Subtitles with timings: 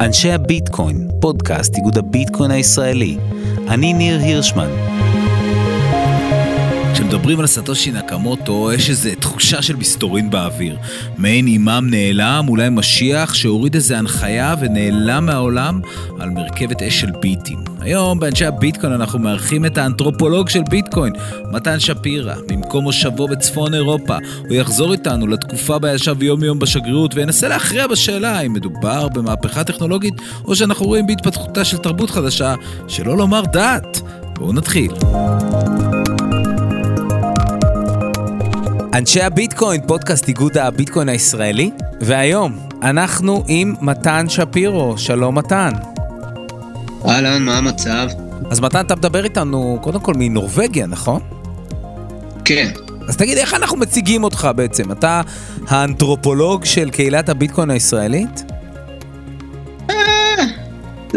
[0.00, 3.16] אנשי הביטקוין, פודקאסט איגוד הביטקוין הישראלי.
[3.68, 4.70] אני ניר הירשמן.
[7.10, 10.76] כשמדברים על סטושי נקמוטו, יש איזו תחושה של מסתורין באוויר.
[11.18, 15.80] מעין אימם נעלם, אולי משיח, שהוריד איזו הנחיה ונעלם מהעולם
[16.18, 17.58] על מרכבת אש של ביטים.
[17.80, 21.12] היום באנשי הביטקוין אנחנו מארחים את האנתרופולוג של ביטקוין,
[21.52, 24.16] מתן שפירא, ממקום מושבו בצפון אירופה.
[24.38, 29.64] הוא יחזור איתנו לתקופה בה ישב יום יום בשגרירות וינסה להכריע בשאלה האם מדובר במהפכה
[29.64, 30.14] טכנולוגית
[30.44, 32.54] או שאנחנו רואים בהתפתחותה של תרבות חדשה,
[32.88, 34.00] שלא לומר דת.
[34.34, 34.90] בואו נתחיל.
[38.94, 44.98] אנשי הביטקוין, פודקאסט איגוד הביטקוין הישראלי, והיום אנחנו עם מתן שפירו.
[44.98, 45.70] שלום מתן.
[47.08, 48.08] אהלן, מה המצב?
[48.50, 51.20] אז מתן, אתה מדבר איתנו קודם כל מנורבגיה, נכון?
[52.44, 52.70] כן.
[53.08, 54.92] אז תגיד, איך אנחנו מציגים אותך בעצם?
[54.92, 55.20] אתה
[55.68, 58.44] האנתרופולוג של קהילת הביטקוין הישראלית?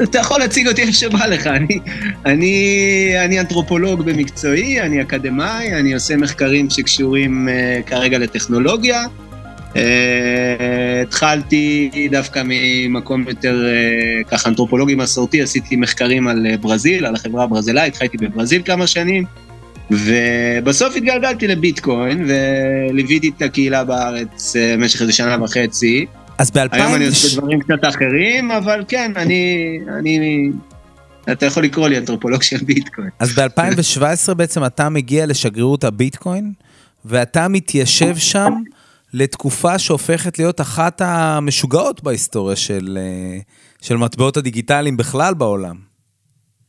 [0.03, 1.47] אתה יכול להציג אותי איך שבא לך.
[1.47, 1.79] אני,
[2.25, 9.05] אני, אני אנתרופולוג במקצועי, אני אקדמאי, אני עושה מחקרים שקשורים uh, כרגע לטכנולוגיה.
[9.73, 9.77] Uh,
[11.01, 13.65] התחלתי דווקא ממקום יותר
[14.25, 18.87] uh, ככה אנתרופולוגי מסורתי, עשיתי מחקרים על uh, ברזיל, על החברה הברזילאית, חייתי בברזיל כמה
[18.87, 19.25] שנים,
[19.91, 26.05] ובסוף התגלגלתי לביטקוין וליוויתי את הקהילה בארץ uh, במשך איזה שנה וחצי.
[26.37, 26.67] אז ב-2000...
[26.71, 29.77] היום אני עושה דברים קצת אחרים, אבל כן, אני...
[29.99, 30.49] אני...
[31.31, 33.09] אתה יכול לקרוא לי אנתרופולוג של ביטקוין.
[33.19, 36.53] אז ב-2017 בעצם אתה מגיע לשגרירות הביטקוין,
[37.05, 38.53] ואתה מתיישב שם
[39.13, 43.39] לתקופה שהופכת להיות אחת המשוגעות בהיסטוריה של, אה,
[43.81, 45.75] של מטבעות הדיגיטליים בכלל בעולם.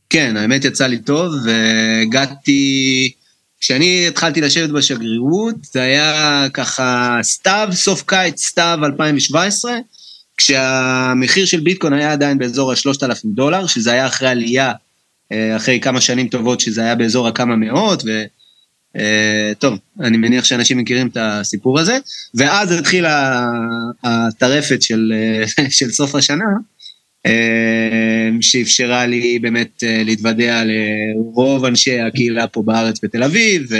[0.09, 3.11] כן, האמת יצא לי טוב, והגעתי...
[3.59, 9.77] כשאני התחלתי לשבת בשגרירות, זה היה ככה סתיו, סוף קיץ, סתיו 2017,
[10.37, 14.71] כשהמחיר של ביטקוין היה עדיין באזור ה-3,000 דולר, שזה היה אחרי עלייה,
[15.31, 20.77] אה, אחרי כמה שנים טובות שזה היה באזור הכמה מאות, וטוב, אה, אני מניח שאנשים
[20.77, 21.97] מכירים את הסיפור הזה,
[22.35, 23.45] ואז התחילה
[24.03, 26.45] הטרפת של, אה, של סוף השנה,
[28.41, 33.79] שאפשרה לי באמת אה, להתוודע לרוב אנשי הקהילה פה בארץ בתל אביב, אה,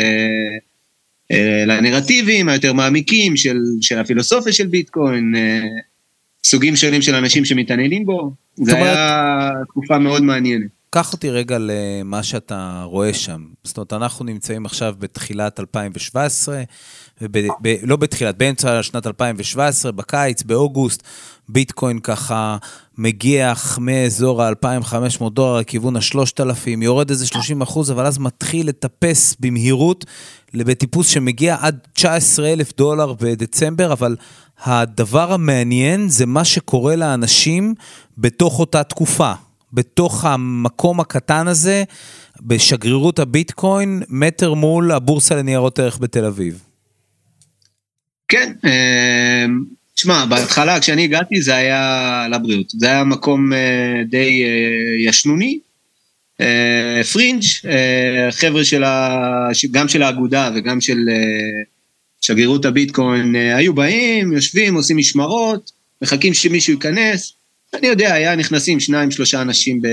[2.50, 5.62] היותר מעמיקים של, של הפילוסופיה של ביטקוין, אה,
[6.44, 10.68] סוגים שונים של אנשים שמתעניינים בו, זה היה תקופה מאוד מעניינת.
[10.90, 13.42] קח אותי רגע למה שאתה רואה שם.
[13.64, 16.64] זאת אומרת, אנחנו נמצאים עכשיו בתחילת 2017,
[17.22, 21.04] וב, ב, לא בתחילת, באמצע שנת 2017, בקיץ, באוגוסט,
[21.50, 22.58] ביטקוין ככה
[22.98, 30.06] מגיח מאזור ה-2,500 דולר לכיוון ה-3,000, יורד איזה 30 אחוז, אבל אז מתחיל לטפס במהירות
[30.54, 34.16] בטיפוס שמגיע עד 19,000 דולר בדצמבר, אבל
[34.64, 37.74] הדבר המעניין זה מה שקורה לאנשים
[38.18, 39.34] בתוך אותה תקופה.
[39.74, 41.84] בתוך המקום הקטן הזה,
[42.42, 46.65] בשגרירות הביטקוין, מטר מול הבורסה לניירות ערך בתל אביב.
[48.28, 49.46] כן, אה,
[49.96, 55.60] תשמע, בהתחלה כשאני הגעתי זה היה לבריאות, זה היה מקום אה, די אה, ישנוני,
[57.12, 57.44] פרינג',
[58.32, 59.48] חבר'ה של ה...
[59.72, 60.98] גם של האגודה וגם של
[62.22, 65.72] שגרירות הביטקוין היו באים, יושבים, עושים משמרות,
[66.02, 67.34] מחכים שמישהו ייכנס,
[67.74, 69.88] אני יודע, היה נכנסים שניים, שלושה אנשים ב...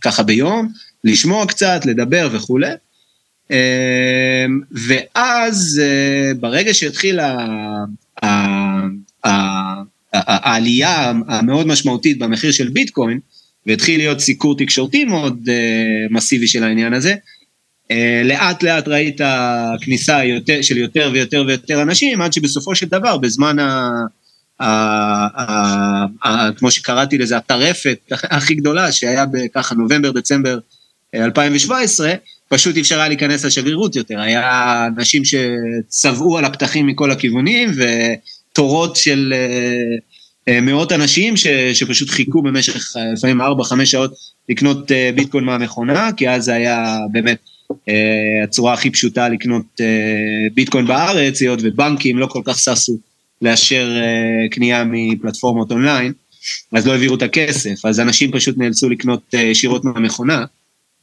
[0.00, 0.68] ככה ביום,
[1.04, 2.72] לשמוע קצת, לדבר וכולי.
[3.50, 3.56] אמ,
[4.70, 7.36] ואז אה, ברגע שהתחילה
[10.12, 13.18] העלייה המאוד משמעותית במחיר של ביטקוין,
[13.66, 17.14] והתחיל להיות סיקור תקשורתי מאוד אה, מסיבי של העניין הזה,
[17.90, 19.20] אה, לאט לאט ראית
[19.80, 20.20] כניסה
[20.62, 23.90] של יותר ויותר ויותר אנשים, עד שבסופו של דבר, בזמן ה...
[26.56, 30.58] כמו שקראתי לזה, הטרפת הכי גדולה, שהיה בככה נובמבר, דצמבר
[31.14, 32.14] 2017, אה,
[32.52, 34.20] פשוט אי אפשר היה להיכנס לשגרירות יותר.
[34.20, 42.10] היה אנשים שצבעו על הפתחים מכל הכיוונים, ותורות של אה, אה, מאות אנשים ש, שפשוט
[42.10, 43.44] חיכו במשך לפעמים 4-5
[43.84, 44.12] שעות
[44.48, 47.38] לקנות ביטקוין מהמכונה, כי אז זה היה באמת
[48.44, 49.80] הצורה הכי פשוטה לקנות
[50.54, 52.98] ביטקוין בארץ, היות ובנקים לא כל כך ששו
[53.42, 53.96] לאשר
[54.50, 56.12] קנייה מפלטפורמות אונליין,
[56.72, 60.44] אז לא העבירו את הכסף, אז אנשים פשוט נאלצו לקנות ישירות מהמכונה.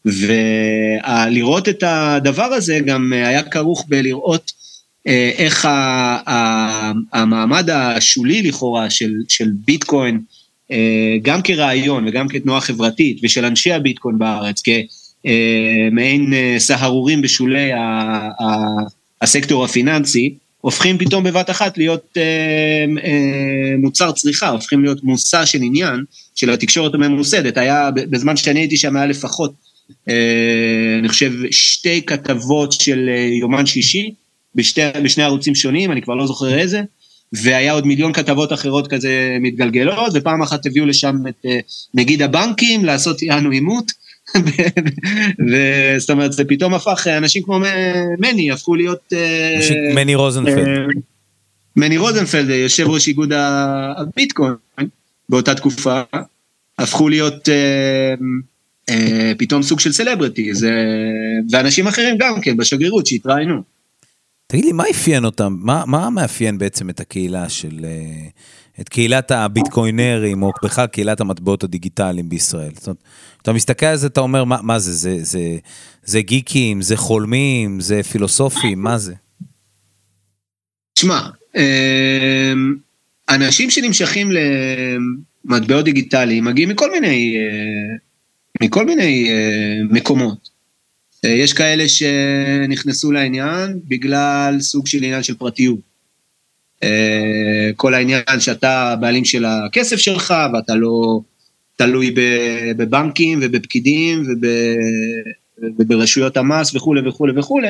[0.06, 5.70] ולראות את הדבר הזה גם uh, היה כרוך בלראות uh, איך ה,
[6.30, 10.20] ה, המעמד השולי לכאורה של, של ביטקוין,
[10.72, 10.74] uh,
[11.22, 18.46] גם כרעיון וגם כתנועה חברתית, ושל אנשי הביטקוין בארץ, כמעין סהרורים בשולי ה, ה,
[19.22, 25.60] הסקטור הפיננסי, הופכים פתאום בבת אחת להיות אה, אה, מוצר צריכה, הופכים להיות מושא של
[25.62, 26.04] עניין
[26.36, 27.58] של התקשורת הממוסדת.
[27.58, 29.69] היה, בזמן שאני הייתי שם היה לפחות, אה,
[31.00, 34.14] אני חושב, שתי כתבות של אה, יומן שישי,
[34.56, 36.82] בשתי, בשני ערוצים שונים, אני כבר לא זוכר איזה,
[37.34, 41.60] והיה עוד מיליון כתבות אחרות כזה מתגלגלות, ופעם אחת הביאו לשם את אה,
[41.94, 43.92] נגיד הבנקים לעשות יענו עימות.
[45.50, 47.60] וזאת אומרת, זה פתאום הפך, אנשים כמו
[48.20, 49.14] מני הפכו להיות...
[49.14, 49.60] אה,
[49.96, 50.68] מני רוזנפלד.
[50.68, 50.86] אה,
[51.76, 53.34] מני רוזנפלד, יושב ראש איגוד
[53.98, 54.56] הביטקוין
[55.30, 56.02] באותה תקופה,
[56.80, 57.50] הפכו להיות
[59.38, 60.52] פתאום סוג של סלבריטי,
[61.52, 63.62] ואנשים אחרים גם כן בשגרירות שהתראיינו.
[64.48, 65.56] תגיד לי, מה אפיין אותם?
[65.60, 67.86] מה, מה מאפיין בעצם את הקהילה של...
[68.82, 72.72] את קהילת הביטקוינרים, או בכלל קהילת המטבעות הדיגיטליים בישראל?
[72.76, 72.98] זאת אומרת,
[73.42, 75.58] אתה מסתכל על זה, אתה אומר, מה, מה זה, זה, זה,
[76.04, 79.14] זה גיקים, זה חולמים, זה פילוסופים, מה זה?
[80.94, 82.76] תשמע, אמ,
[83.30, 84.30] אנשים שנמשכים
[85.46, 87.98] למטבעות דיגיטליים מגיעים מכל מיני, אה,
[88.62, 90.50] מכל מיני אה, מקומות.
[91.26, 95.90] אה, יש כאלה שנכנסו לעניין בגלל סוג של עניין של פרטיות.
[97.76, 101.22] כל העניין שאתה הבעלים של הכסף שלך ואתה לא
[101.76, 102.16] תלוי
[102.78, 104.24] בבנקים ובפקידים
[105.80, 107.68] וברשויות המס וכולי וכולי וכולי,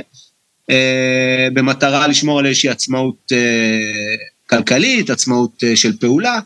[0.70, 3.78] אה, במטרה לשמור על איזושהי עצמאות אה,
[4.50, 6.40] כלכלית, עצמאות אה, של פעולה.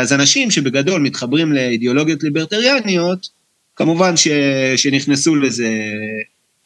[0.00, 3.28] אז אנשים שבגדול מתחברים לאידיאולוגיות ליברטריאניות,
[3.76, 4.28] כמובן ש,
[4.76, 5.70] שנכנסו לזה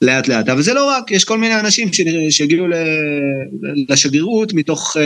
[0.03, 0.49] לאט לאט.
[0.49, 1.89] אבל זה לא רק, יש כל מיני אנשים
[2.31, 2.67] שהגיעו
[3.89, 4.97] לשגרירות מתוך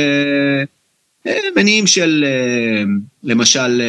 [1.57, 2.25] מניעים של
[3.23, 3.83] למשל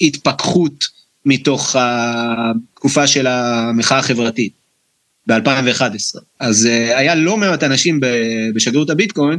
[0.00, 0.84] התפכחות
[1.24, 4.52] מתוך התקופה של המחאה החברתית
[5.26, 6.18] ב-2011.
[6.40, 8.00] אז אה, היה לא מעט אנשים
[8.54, 9.38] בשגרירות הביטקוין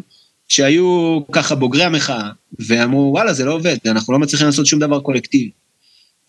[0.51, 4.99] שהיו ככה בוגרי המחאה, ואמרו וואלה זה לא עובד, אנחנו לא מצליחים לעשות שום דבר
[4.99, 5.49] קולקטיבי.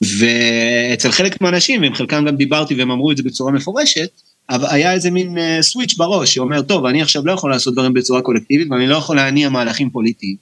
[0.02, 4.10] ואצל חלק מהאנשים, ועם חלקם גם דיברתי והם אמרו את זה בצורה מפורשת,
[4.50, 7.94] אבל היה איזה מין סוויץ' אה, בראש שאומר, טוב, אני עכשיו לא יכול לעשות דברים
[7.94, 10.36] בצורה קולקטיבית ואני לא יכול להניע מהלכים פוליטיים.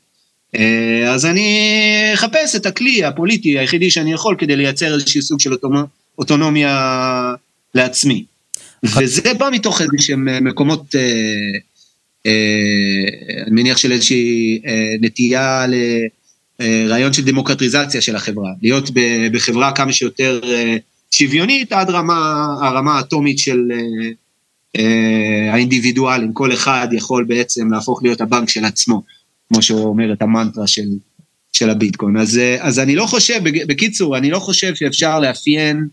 [0.56, 5.50] אה, אז אני אחפש את הכלי הפוליטי היחידי שאני יכול כדי לייצר איזשהו סוג של
[6.18, 7.34] אוטונומיה
[7.74, 8.24] לעצמי.
[8.82, 10.94] וזה בא מתוך איזה שהם אה, מקומות,
[12.26, 14.60] אני מניח של איזושהי
[15.00, 15.66] נטייה
[16.60, 18.90] לרעיון של דמוקרטיזציה של החברה, להיות
[19.32, 20.40] בחברה כמה שיותר
[21.10, 23.58] שוויונית עד רמה, הרמה האטומית של
[25.52, 29.02] האינדיבידואלים, כל אחד יכול בעצם להפוך להיות הבנק של עצמו.
[29.52, 30.86] כמו שאומרת המנטרה של,
[31.52, 32.16] של הביטקוין.
[32.16, 35.88] אז, אה, אז אני לא חושב, בקיצור, אני לא חושב שאפשר לאפיין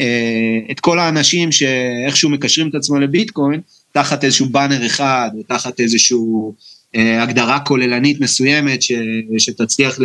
[0.00, 3.60] אה, את כל האנשים שאיכשהו מקשרים את עצמם לביטקוין,
[3.98, 6.18] תחת איזשהו באנר אחד, או תחת איזושהי
[6.96, 8.92] אה, הגדרה כוללנית מסוימת ש,
[9.38, 10.04] שתצליח ל,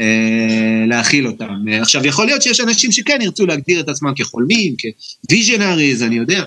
[0.00, 1.54] אה, להכיל אותם.
[1.80, 4.74] עכשיו, יכול להיות שיש אנשים שכן ירצו להגדיר את עצמם כחולמים,
[5.28, 6.44] כוויז'נריז, אני יודע.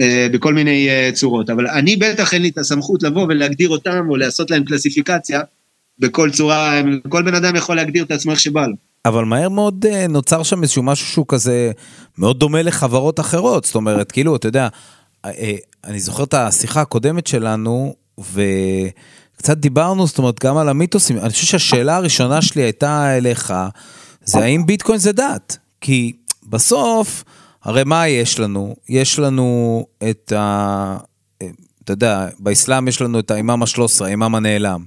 [0.00, 4.06] אה, בכל מיני אה, צורות, אבל אני בטח אין לי את הסמכות לבוא ולהגדיר אותם
[4.08, 5.40] או לעשות להם קלסיפיקציה
[5.98, 8.74] בכל צורה, כל בן אדם יכול להגדיר את עצמו איך שבא לו.
[9.04, 11.72] אבל מהר מאוד אה, נוצר שם איזשהו משהו שהוא כזה
[12.18, 14.68] מאוד דומה לחברות אחרות, זאת אומרת, כאילו, אתה יודע,
[15.86, 21.46] אני זוכר את השיחה הקודמת שלנו, וקצת דיברנו, זאת אומרת, גם על המיתוסים, אני חושב
[21.46, 23.54] שהשאלה הראשונה שלי הייתה אליך,
[24.24, 25.56] זה האם ביטקוין זה דת?
[25.80, 26.16] כי
[26.48, 27.24] בסוף,
[27.64, 28.76] הרי מה יש לנו?
[28.88, 30.96] יש לנו את ה...
[31.84, 34.84] אתה יודע, באסלאם יש לנו את האימאם ה-13, האימאם הנעלם,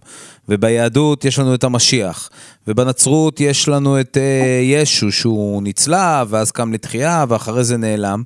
[0.50, 2.29] וביהדות יש לנו את המשיח,
[2.68, 8.24] ובנצרות יש לנו את uh, ישו שהוא נצלב, ואז קם לתחייה, ואחרי זה נעלם.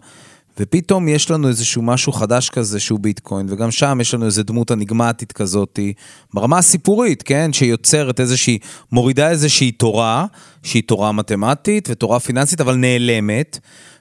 [0.59, 4.71] ופתאום יש לנו איזשהו משהו חדש כזה שהוא ביטקוין, וגם שם יש לנו איזו דמות
[4.71, 5.93] אניגמטית כזאתי,
[6.33, 7.53] ברמה הסיפורית, כן?
[7.53, 8.57] שיוצרת איזושהי,
[8.91, 10.25] מורידה איזושהי תורה,
[10.63, 13.59] שהיא תורה מתמטית ותורה פיננסית, אבל נעלמת.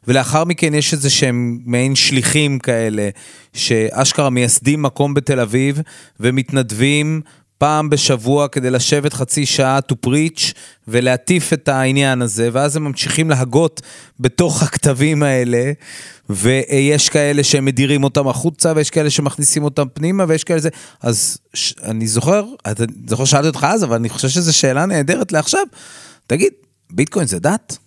[0.09, 3.09] ולאחר מכן יש איזה שהם מעין שליחים כאלה,
[3.53, 5.81] שאשכרה מייסדים מקום בתל אביב
[6.21, 7.21] ומתנדבים
[7.63, 10.53] פעם בשבוע כדי לשבת חצי שעה to preach
[10.89, 13.83] ולהטיף את העניין הזה, ואז הם ממשיכים להגות
[14.21, 15.73] בתוך הכתבים האלה,
[16.37, 20.69] ויש כאלה שהם מדירים אותם החוצה, ויש כאלה שמכניסים אותם פנימה, ויש כאלה זה...
[21.01, 21.75] אז ש...
[21.83, 25.62] אני זוכר, אני זוכר שאלתי אותך אז, אבל אני חושב שזו שאלה נהדרת לעכשיו.
[26.27, 26.53] תגיד,
[26.91, 27.79] ביטקוין זה דת?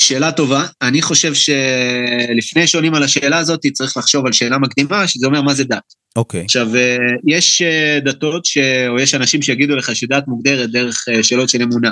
[0.00, 0.66] שאלה טובה.
[0.82, 5.54] אני חושב שלפני שעונים על השאלה הזאת, צריך לחשוב על שאלה מקדימה, שזה אומר מה
[5.54, 5.94] זה דת.
[6.16, 6.40] אוקיי.
[6.40, 6.44] Okay.
[6.44, 8.58] עכשיו, אה, יש אה, דתות, ש...
[8.88, 11.90] או יש אנשים שיגידו לך שדת מוגדרת דרך אה, שאלות של אמונה.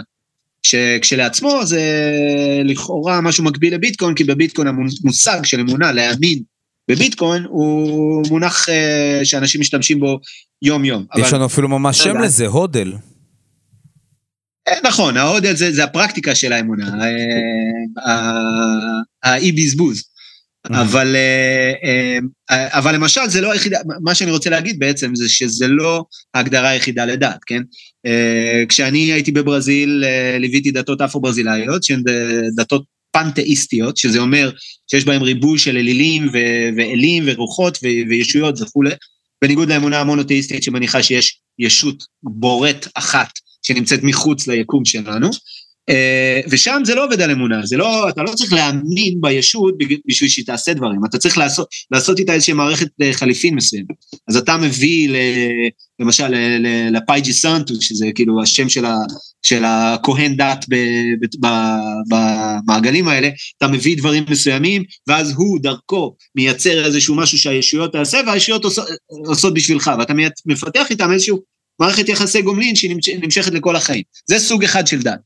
[0.62, 1.82] שכשלעצמו זה
[2.64, 6.42] לכאורה משהו מקביל לביטקוין, כי בביטקוין המושג של אמונה, להאמין
[6.90, 8.66] בביטקוין הוא מונח
[9.24, 10.18] שאנשים משתמשים בו
[10.62, 11.04] יום-יום.
[11.18, 12.92] יש לנו אפילו ממש שם לזה, הודל.
[14.84, 16.90] נכון, ההודל זה, זה הפרקטיקה של האמונה,
[19.22, 20.02] האי בזבוז.
[20.66, 21.16] אבל,
[22.50, 27.04] אבל למשל זה לא היחידה, מה שאני רוצה להגיד בעצם זה שזה לא ההגדרה היחידה
[27.04, 27.62] לדת, כן?
[28.68, 30.04] כשאני הייתי בברזיל
[30.38, 32.02] ליוויתי דתות אפרו-ברזילאיות שהן
[32.56, 34.50] דתות פנתאיסטיות, שזה אומר
[34.90, 36.28] שיש בהן ריבוי של אלילים
[36.76, 38.90] ואלים ורוחות וישויות וכולי,
[39.42, 43.28] בניגוד לאמונה המונותאיסטית שמניחה שיש ישות בורט אחת
[43.62, 45.30] שנמצאת מחוץ ליקום שלנו,
[46.50, 49.74] ושם זה לא עובד על אמונה, זה לא, אתה לא צריך להאמין בישות
[50.06, 53.86] בשביל שהיא תעשה דברים, אתה צריך לעשות, לעשות איתה איזושהי מערכת חליפין מסוימת.
[54.28, 55.08] אז אתה מביא,
[56.00, 56.34] למשל,
[56.90, 58.94] לפייג'י סנטו, שזה כאילו השם של, ה,
[59.42, 60.64] של הכהן דת
[62.08, 63.28] במעגלים האלה,
[63.58, 68.88] אתה מביא דברים מסוימים, ואז הוא דרכו מייצר איזשהו משהו שהישויות תעשה, והישויות עושות,
[69.26, 70.12] עושות בשבילך, ואתה
[70.46, 71.40] מפתח איתם איזשהו
[71.80, 74.02] מערכת יחסי גומלין שהיא נמשכת לכל החיים.
[74.26, 75.18] זה סוג אחד של דת.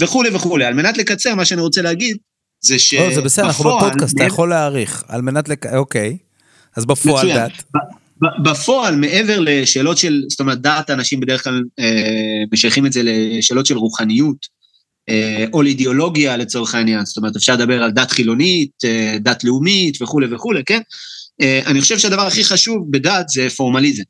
[0.00, 0.64] וכולי וכולי.
[0.64, 2.16] על מנת לקצר, מה שאני רוצה להגיד,
[2.60, 3.08] זה שבפועל...
[3.08, 5.04] לא, זה בסדר, אנחנו בפודקאסט, אתה יכול להעריך.
[5.08, 5.66] על מנת לק...
[5.66, 6.16] אוקיי.
[6.76, 7.36] אז בפועל מצוין.
[7.36, 7.64] דת.
[8.44, 13.66] בפועל, מעבר לשאלות של, זאת אומרת, דת, אנשים בדרך כלל אה, משייכים את זה לשאלות
[13.66, 14.46] של רוחניות,
[15.08, 20.02] אה, או לאידיאולוגיה לצורך העניין, זאת אומרת, אפשר לדבר על דת חילונית, אה, דת לאומית
[20.02, 20.80] וכולי וכולי, כן?
[21.40, 24.02] אה, אני חושב שהדבר הכי חשוב בדת זה פורמליזם.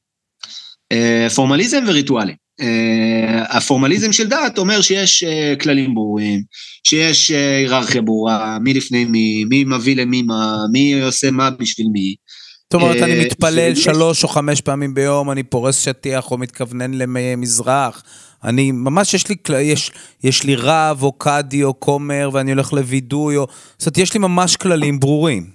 [0.92, 2.41] אה, פורמליזם וריטואלים.
[2.60, 6.42] Uh, הפורמליזם של דת אומר שיש uh, כללים ברורים,
[6.86, 11.86] שיש uh, היררכיה ברורה, מי לפני מי, מי מביא למי מה, מי עושה מה בשביל
[11.92, 12.14] מי.
[12.72, 18.02] זאת אומרת, אני מתפלל שלוש או חמש פעמים ביום, אני פורס שטיח או מתכוונן למזרח.
[18.44, 19.90] אני, ממש יש לי, יש,
[20.24, 23.46] יש לי רב או קאדי או כומר ואני הולך לווידוי, או...
[23.78, 25.50] זאת אומרת, יש לי ממש כללים ברורים.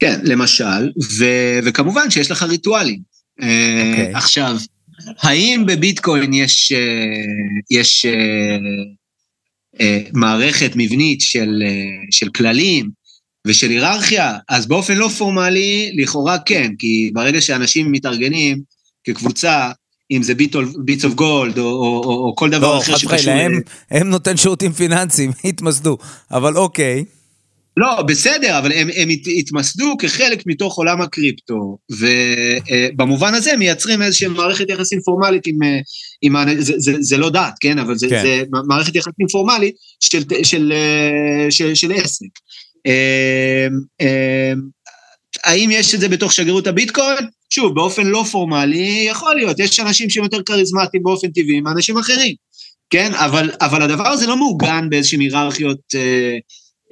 [0.00, 1.24] כן, למשל, ו,
[1.64, 2.98] וכמובן שיש לך ריטואלים.
[3.40, 3.44] Okay.
[3.90, 4.14] אוקיי.
[4.14, 4.56] עכשיו,
[5.20, 6.72] האם בביטקוין יש,
[7.70, 8.06] יש
[10.14, 11.62] מערכת מבנית של,
[12.10, 12.90] של כללים
[13.46, 14.38] ושל היררכיה?
[14.48, 18.60] אז באופן לא פורמלי, לכאורה כן, כי ברגע שאנשים מתארגנים
[19.04, 19.70] כקבוצה,
[20.10, 20.34] אם זה
[20.84, 23.12] ביטס אוף גולד או, או, או, או כל דבר לא, אחר שקשור...
[23.12, 23.58] לא, חד וחלילה,
[23.90, 25.98] הם נותן שירותים פיננסיים, התמסדו,
[26.30, 27.04] אבל אוקיי.
[27.76, 29.08] לא, בסדר, אבל הם, הם
[29.38, 35.58] התמסדו כחלק מתוך עולם הקריפטו, ובמובן הזה מייצרים איזושהי מערכת יחסים פורמלית עם,
[36.22, 37.78] עם זה, זה, זה לא דת, כן?
[37.78, 38.22] אבל זה, כן.
[38.22, 40.72] זה מערכת יחסים פורמלית של, של, של,
[41.50, 42.26] של, של עסק.
[45.44, 47.24] האם יש את זה בתוך שגרירות הביטקוין?
[47.50, 52.34] שוב, באופן לא פורמלי, יכול להיות, יש אנשים שהם יותר כריזמטיים באופן טבעי מאנשים אחרים,
[52.90, 53.14] כן?
[53.14, 55.94] אבל, אבל הדבר הזה לא מעוגן באיזשהן היררכיות...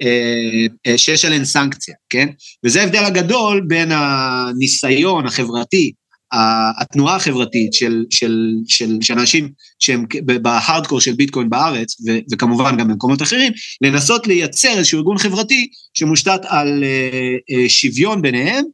[0.01, 2.27] אה, אה, שיש עליהן סנקציה, כן?
[2.65, 5.91] וזה ההבדל הגדול בין הניסיון החברתי,
[6.81, 10.05] התנועה החברתית של, של, של, של אנשים שהם
[10.41, 16.41] בהארדקור של ביטקוין בארץ, ו, וכמובן גם במקומות אחרים, לנסות לייצר איזשהו ארגון חברתי שמושתת
[16.43, 18.65] על uh, שוויון ביניהם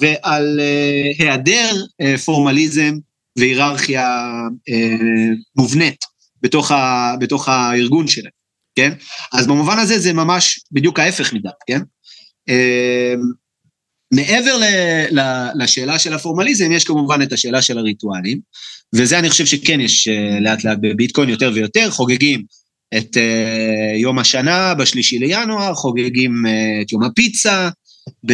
[0.00, 2.94] ועל uh, היעדר uh, פורמליזם
[3.38, 4.08] והיררכיה
[4.70, 6.04] uh, מובנית
[6.42, 8.41] בתוך, ה, בתוך הארגון שלהם.
[8.74, 8.92] כן?
[9.32, 11.80] אז במובן הזה זה ממש בדיוק ההפך מדת, כן?
[12.48, 13.20] אמ,
[14.12, 14.64] מעבר ל,
[15.10, 18.40] ל, לשאלה של הפורמליזם, יש כמובן את השאלה של הריטואלים,
[18.94, 22.42] וזה אני חושב שכן יש אה, לאט לאט בביטקוין יותר ויותר, חוגגים
[22.98, 27.68] את uh, יום השנה בשלישי לינואר, חוגגים uh, את יום הפיצה,
[28.26, 28.32] ב,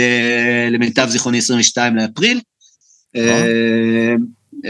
[0.71, 2.41] למיטב זיכרוני 22 לאפריל.
[3.17, 3.21] Uh,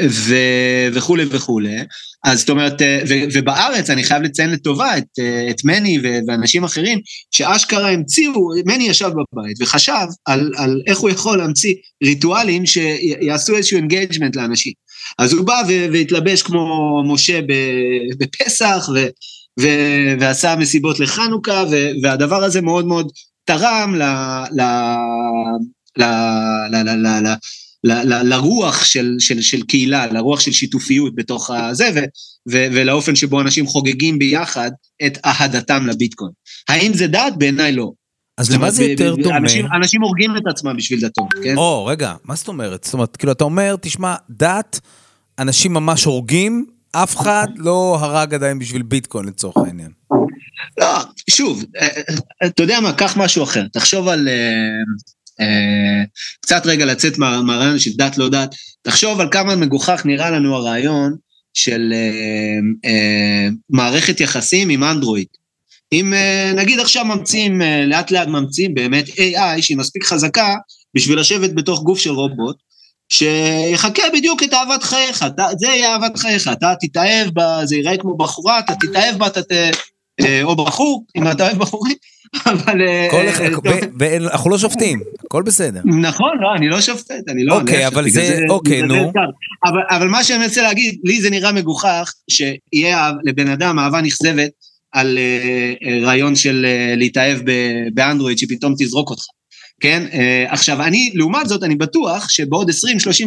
[0.08, 1.76] ו- וכולי וכולי.
[2.24, 6.18] אז זאת אומרת, אה, ו- ובארץ אני חייב לציין לטובה את, אה, את מני ו-
[6.26, 12.66] ואנשים אחרים, שאשכרה המציאו, מני ישב בבית וחשב על, על איך הוא יכול להמציא ריטואלים
[12.66, 14.72] שיעשו איזשהו engagement לאנשים.
[15.18, 17.40] אז הוא בא ו- והתלבש כמו משה
[18.18, 19.08] בפסח, ו-
[19.60, 23.08] ו- ועשה מסיבות לחנוכה, ו- והדבר הזה מאוד מאוד
[23.44, 24.02] תרם ל...
[24.52, 24.62] ל...
[25.98, 26.02] ל...
[26.70, 26.76] ל...
[26.76, 27.06] ל...
[27.06, 27.26] ל...
[27.26, 27.34] ל...
[27.84, 31.98] ל, ל, לרוח של, של, של קהילה, לרוח של שיתופיות בתוך הזה, ו,
[32.50, 34.70] ו, ולאופן שבו אנשים חוגגים ביחד
[35.06, 36.30] את אהדתם לביטקוין.
[36.68, 37.32] האם זה דת?
[37.38, 37.90] בעיניי לא.
[38.38, 39.36] אז למה זה יותר דומה?
[39.36, 41.56] אנשים, אנשים הורגים את עצמם בשביל דתות, כן?
[41.56, 42.84] או, רגע, מה זאת אומרת?
[42.84, 44.80] זאת אומרת, כאילו, אתה אומר, תשמע, דת,
[45.38, 49.90] אנשים ממש הורגים, אף אחד לא הרג עדיין בשביל ביטקוין לצורך העניין.
[50.78, 50.98] לא,
[51.30, 53.66] שוב, אה, אה, אתה יודע מה, קח משהו אחר.
[53.72, 54.34] תחשוב על, אה,
[56.40, 61.16] קצת רגע לצאת מהרעיון של דת לא דת, תחשוב על כמה מגוחך נראה לנו הרעיון
[61.54, 65.26] של אה, אה, מערכת יחסים עם אנדרואיד.
[65.92, 66.14] אם
[66.54, 70.54] נגיד עכשיו ממציאים, לאט לאט ממציאים באמת AI שהיא מספיק חזקה
[70.94, 72.56] בשביל לשבת בתוך גוף של רובוט,
[73.08, 75.24] שיחכה בדיוק את אהבת חייך,
[75.58, 79.42] זה יהיה אהבת חייך, אתה תתאהב בה, זה ייראה כמו בחורה, אתה תתאהב בה, אתה
[79.42, 79.52] ת...
[80.42, 81.96] או בחור, אם אתה אוהב בחורים,
[82.46, 82.80] אבל...
[84.22, 85.80] אנחנו לא שופטים, הכל בסדר.
[85.84, 87.60] נכון, לא, אני לא שופט, אני לא...
[87.60, 89.12] אוקיי, אבל זה, אוקיי, נו.
[89.90, 94.50] אבל מה שאני מנסה להגיד, לי זה נראה מגוחך, שיהיה לבן אדם אהבה נכזבת
[94.92, 95.18] על
[96.02, 96.66] רעיון של
[96.96, 97.38] להתאהב
[97.94, 99.22] באנדרואיד, שפתאום תזרוק אותך.
[99.80, 100.02] כן?
[100.48, 102.72] עכשיו, אני, לעומת זאת, אני בטוח שבעוד 20-30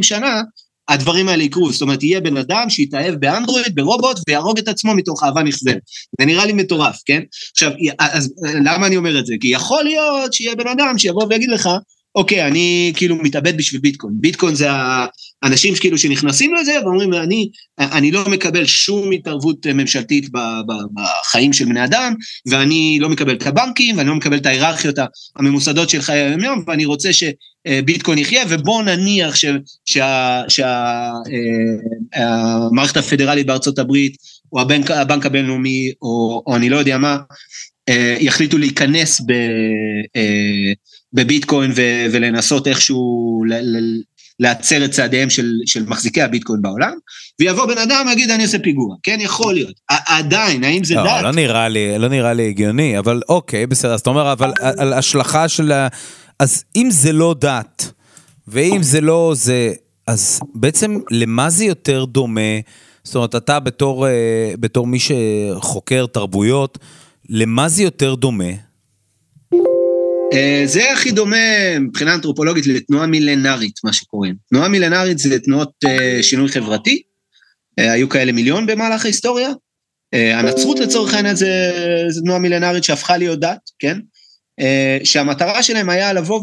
[0.02, 0.42] שנה,
[0.88, 5.24] הדברים האלה יקרו, זאת אומרת, יהיה בן אדם שיתאהב באנדרואיד, ברובוט, ויהרוג את עצמו מתוך
[5.24, 5.78] אהבה נכזבת.
[6.20, 7.22] זה נראה לי מטורף, כן?
[7.52, 8.34] עכשיו, אז
[8.64, 9.34] למה אני אומר את זה?
[9.42, 11.70] כי יכול להיות שיהיה בן אדם שיבוא ויגיד לך,
[12.16, 14.14] אוקיי, אני כאילו מתאבד בשביל ביטקוין.
[14.18, 14.68] ביטקוין זה
[15.42, 17.50] האנשים שכאילו שנכנסים לזה ואומרים, אני,
[17.80, 20.30] אני לא מקבל שום התערבות ממשלתית
[20.94, 22.14] בחיים של בני אדם,
[22.46, 24.96] ואני לא מקבל את הבנקים, ואני לא מקבל את ההיררכיות
[25.36, 29.36] הממוסדות של חיי היום-יום, ואני רוצה שביטקוין יחיה, ובואו נניח
[32.26, 34.16] שהמערכת הפדרלית בארצות הברית,
[34.54, 37.18] או הבנק, הבנק הבינלאומי, או, או אני לא יודע מה,
[38.20, 39.34] יחליטו להיכנס ב...
[41.14, 43.44] בביטקוין ו- ולנסות איכשהו
[44.40, 46.94] להצר את צעדיהם של, של מחזיקי הביטקוין בעולם,
[47.40, 49.80] ויבוא בן אדם ויגיד אני עושה פיגוע, כן, יכול להיות.
[49.90, 51.24] עדיין, האם זה לא, דת?
[51.24, 54.94] לא נראה לי, לא נראה לי הגיוני, אבל אוקיי, בסדר, אז אתה אומר, אבל על
[54.94, 55.88] השלכה של ה...
[56.40, 57.92] אז אם זה לא דת,
[58.48, 59.74] ואם זה לא זה,
[60.08, 62.60] אז בעצם למה זה יותר דומה?
[63.04, 66.78] זאת אומרת, אתה בתור, אה, בתור מי שחוקר תרבויות,
[67.30, 68.71] למה זה יותר דומה?
[70.34, 74.36] אה, זה הכי דומה מבחינה אנתרופולוגית לתנועה מילנארית, מה שקוראים.
[74.50, 77.02] תנועה מילנארית זה תנועות אה, שינוי חברתי,
[77.80, 79.50] אה, היו כאלה מיליון במהלך ההיסטוריה.
[80.14, 81.72] הנצרות לצורך העניין זה,
[82.10, 84.00] זה תנועה מילנארית שהפכה להיות דת, כן?
[85.04, 86.42] שהמטרה שלהם היה לבוא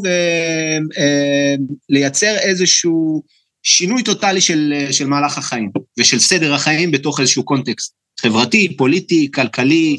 [1.88, 3.23] ולייצר איזשהו
[3.62, 9.96] שינוי טוטאלי של, של מהלך החיים ושל סדר החיים בתוך איזשהו קונטקסט חברתי, פוליטי, כלכלי,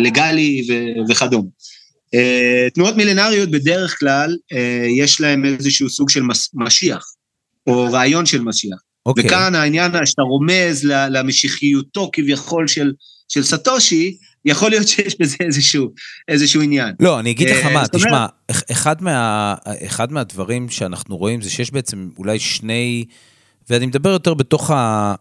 [0.00, 0.66] לגלי
[1.08, 1.48] וכדומה.
[2.14, 6.22] אה, תנועות מילנריות בדרך כלל, אה, יש להם איזשהו סוג של
[6.54, 7.04] משיח,
[7.66, 8.78] או רעיון של משיח.
[8.78, 9.02] Okay.
[9.06, 9.26] אוקיי.
[9.26, 12.92] וכאן העניין שאתה רומז למשיחיותו כביכול של,
[13.28, 15.88] של סטושי, יכול להיות שיש בזה איזשהו,
[16.28, 16.94] איזשהו עניין.
[17.00, 18.26] לא, אני אגיד לך אה, מה, תשמע,
[18.72, 19.54] אחד, מה,
[19.86, 23.04] אחד מהדברים שאנחנו רואים זה שיש בעצם אולי שני...
[23.70, 24.70] ואני מדבר יותר בתוך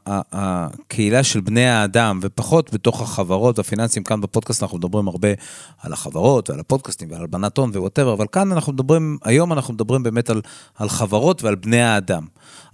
[0.06, 4.04] הקהילה של בני האדם, ופחות בתוך החברות והפיננסים.
[4.04, 5.30] כאן בפודקאסט אנחנו מדברים הרבה
[5.82, 10.04] על החברות ועל הפודקאסטים ועל הלבנת הון ו-whatever, אבל כאן אנחנו מדברים, היום אנחנו מדברים
[10.04, 10.42] באמת על,
[10.76, 12.26] על חברות ועל בני האדם.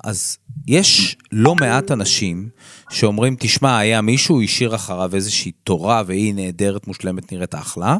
[0.03, 2.49] אז יש לא מעט אנשים
[2.89, 7.97] שאומרים, תשמע, היה מישהו, השאיר אחריו איזושהי תורה והיא נהדרת, מושלמת, נראית אחלה,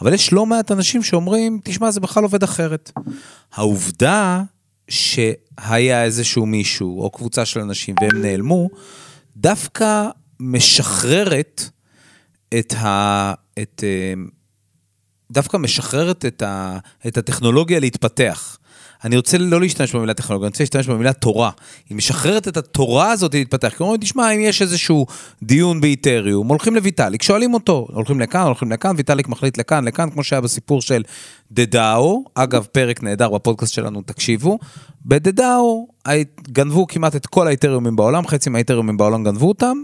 [0.00, 2.92] אבל יש לא מעט אנשים שאומרים, תשמע, זה בכלל עובד אחרת.
[3.54, 4.42] העובדה
[4.90, 8.68] שהיה איזשהו מישהו או קבוצה של אנשים והם נעלמו,
[9.36, 10.08] דווקא
[10.40, 11.62] משחררת
[12.58, 13.34] את ה...
[13.62, 14.14] את, אה,
[15.30, 18.58] דווקא משחררת את, ה, את הטכנולוגיה להתפתח.
[19.04, 21.50] אני רוצה לא להשתמש במילה טכנולוגיה, אני רוצה להשתמש במילה תורה.
[21.88, 23.68] היא משחררת את התורה הזאת להתפתח.
[23.76, 25.06] כי אומרים, תשמע, אם יש איזשהו
[25.42, 30.24] דיון באיתריום, הולכים לויטאליק, שואלים אותו, הולכים לכאן, הולכים לכאן, ויטאליק מחליט לכאן, לכאן, כמו
[30.24, 31.02] שהיה בסיפור של
[31.52, 34.58] דדאו, אגב, פרק נהדר בפודקאסט שלנו, תקשיבו.
[35.06, 35.88] בדדאו
[36.48, 39.76] גנבו כמעט את כל האיתריומים בעולם, חצי מהאיתריומים בעולם גנבו אותם,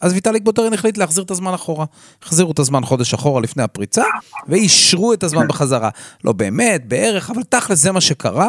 [0.00, 1.84] אז ויטאליק בוטרין החליט להחזיר את הזמן אחורה.
[2.22, 4.04] החזירו את הזמן חודש אחורה לפני הפריצה,
[4.48, 5.90] ואישרו את הזמן בחזרה.
[6.24, 8.48] לא באמת, בערך, אבל תכל'ס זה מה שקרה.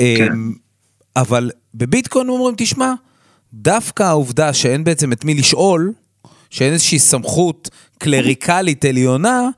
[0.00, 0.32] אה, כן.
[1.16, 2.92] אבל בביטקוין אומרים, תשמע,
[3.54, 5.92] דווקא העובדה שאין בעצם את מי לשאול,
[6.50, 9.48] שאין איזושהי סמכות קלריקלית עליונה,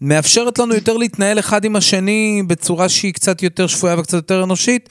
[0.00, 4.88] מאפשרת לנו יותר להתנהל אחד עם השני בצורה שהיא קצת יותר שפויה וקצת יותר אנושית,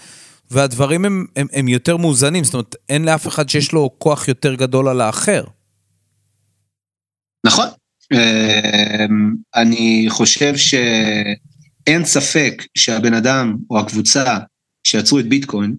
[0.52, 4.56] והדברים הם, הם, הם יותר מאוזנים, זאת אומרת, אין לאף אחד שיש לו כוח יותר
[4.56, 5.44] גדול על האחר.
[7.46, 7.68] נכון.
[8.14, 14.38] אמ, אני חושב שאין ספק שהבן אדם או הקבוצה
[14.88, 15.76] שיצרו את ביטקוין,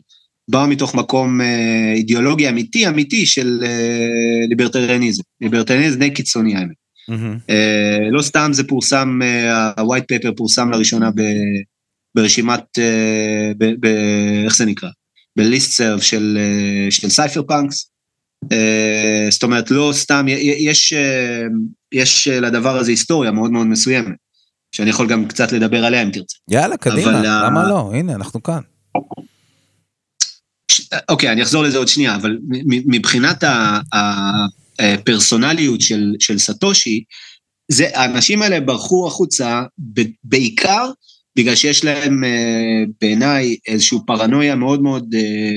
[0.50, 5.22] באו מתוך מקום אה, אידיאולוגי אמיתי, אמיתי של אה, ליברטריאניזם.
[5.40, 6.82] ליברטריאניזם די קיצוני האמת.
[7.10, 7.52] Mm-hmm.
[8.12, 11.10] לא סתם זה פורסם, ה-white paper פורסם לראשונה
[12.14, 13.86] ברשימת, אה, ב, ב,
[14.44, 14.88] איך זה נקרא?
[15.36, 17.90] ב-listserv של, אה, של cypherpunks.
[18.52, 20.94] אה, זאת אומרת, לא סתם, יש,
[21.94, 24.14] יש לדבר הזה היסטוריה מאוד מאוד מסוימת,
[24.74, 26.36] שאני יכול גם קצת לדבר עליה אם תרצה.
[26.50, 27.90] יאללה, קדימה, למה לא?
[27.94, 28.60] הנה, אנחנו כאן.
[31.08, 33.44] אוקיי, אני אחזור לזה עוד שנייה, אבל מבחינת
[34.78, 37.04] הפרסונליות של, של סטושי,
[37.68, 39.62] זה, האנשים האלה ברחו החוצה
[40.24, 40.90] בעיקר
[41.36, 42.22] בגלל שיש להם
[43.00, 45.14] בעיניי איזושהי פרנויה מאוד מאוד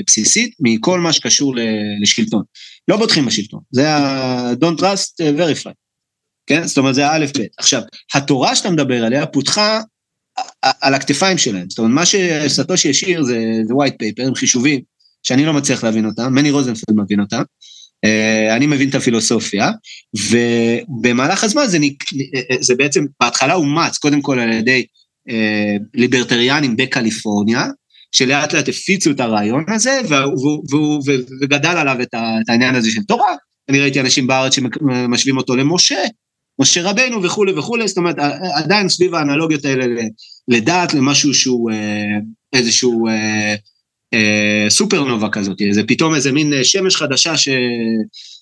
[0.08, 1.56] בסיסית מכל מה שקשור
[2.02, 2.44] לשלטון.
[2.88, 5.72] לא בוטחים בשלטון, זה ה- Don't Trust Verify,
[6.48, 6.68] כן?
[6.68, 7.52] זאת אומרת, זה האלף בית.
[7.58, 7.82] עכשיו,
[8.14, 9.82] התורה שאתה מדבר עליה פותחה
[10.62, 11.70] על הכתפיים שלהם.
[11.70, 14.82] זאת אומרת, מה שסטושי השאיר זה, זה white paper עם חישובים,
[15.24, 17.42] שאני לא מצליח להבין אותם, מני רוזנפלד מבין אותם,
[18.56, 19.72] אני מבין את הפילוסופיה,
[20.16, 22.04] ובמהלך הזמן זה, נק...
[22.60, 24.86] זה בעצם, בהתחלה אומץ, קודם כל על ידי
[25.94, 27.66] ליברטריאנים בקליפורניה,
[28.12, 30.02] שלאט לאט הפיצו את הרעיון הזה,
[31.42, 32.14] וגדל עליו את
[32.50, 33.36] העניין הזה של תורה.
[33.70, 36.00] אני ראיתי אנשים בארץ שמשווים אותו למשה,
[36.62, 38.16] משה רבנו וכולי וכולי, זאת אומרת,
[38.56, 40.02] עדיין סביב האנלוגיות האלה
[40.48, 41.72] לדת, למשהו שהוא
[42.54, 43.08] איזשהו
[44.70, 47.50] סופרנובה כזאת, זה פתאום איזה מין שמש חדשה ש...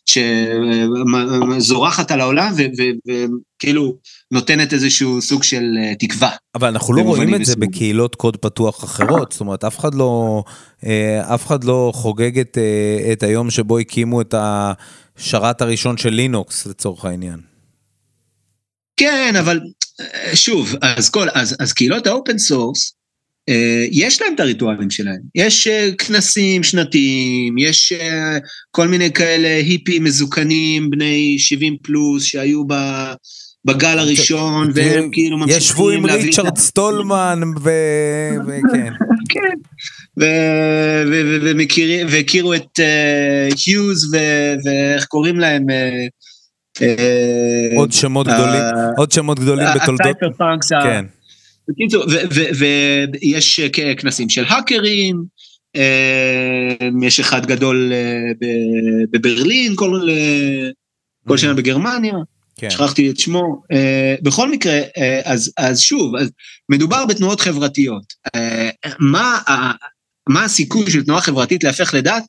[0.06, 2.54] שזורחת על העולם
[3.08, 3.96] וכאילו
[4.32, 5.64] נותנת איזשהו סוג של
[6.00, 6.30] תקווה.
[6.56, 10.44] אבל אנחנו לא רואים את זה בקהילות קוד פתוח אחרות, זאת אומרת, אף אחד לא,
[11.22, 12.58] אף אחד לא חוגג את,
[13.12, 17.40] את היום שבו הקימו את השרת הראשון של לינוקס לצורך העניין.
[18.98, 19.60] כן, אבל
[20.34, 22.94] שוב, אז כל, אז, אז קהילות ה-open source,
[23.92, 27.94] יש להם את הריטואלים שלהם, יש כנסים שנתיים, יש
[28.72, 32.64] כל מיני כאלה היפים מזוקנים, בני 70 פלוס, שהיו
[33.66, 38.94] בגל הראשון, והם כאילו ממשיכים ישבו עם ריצ'רד סטולמן, וכן.
[39.30, 39.58] כן,
[42.10, 42.80] והכירו את
[43.68, 44.14] היוז,
[44.66, 45.66] ואיך קוראים להם,
[47.76, 48.62] עוד שמות גדולים,
[48.98, 50.18] עוד שמות גדולים בתולדות,
[50.84, 51.06] כן.
[51.70, 52.06] בקיצור,
[52.60, 53.60] ויש
[53.98, 55.24] כנסים של האקרים,
[57.02, 57.92] יש אחד גדול
[59.12, 59.76] בברלין,
[61.28, 62.14] כל שנה בגרמניה,
[62.70, 63.64] שכחתי את שמו.
[64.22, 64.80] בכל מקרה,
[65.58, 66.14] אז שוב,
[66.70, 68.14] מדובר בתנועות חברתיות.
[70.30, 72.24] מה הסיכוי של תנועה חברתית להפך לדת?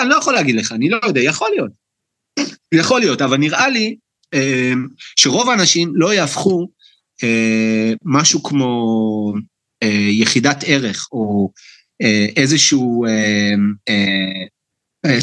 [0.00, 1.70] אני לא יכול להגיד לך, אני לא יודע, יכול להיות.
[2.74, 3.96] יכול להיות, אבל נראה לי
[5.16, 6.68] שרוב האנשים לא יהפכו
[8.04, 9.32] משהו כמו
[10.10, 11.50] יחידת ערך, או
[12.36, 13.04] איזשהו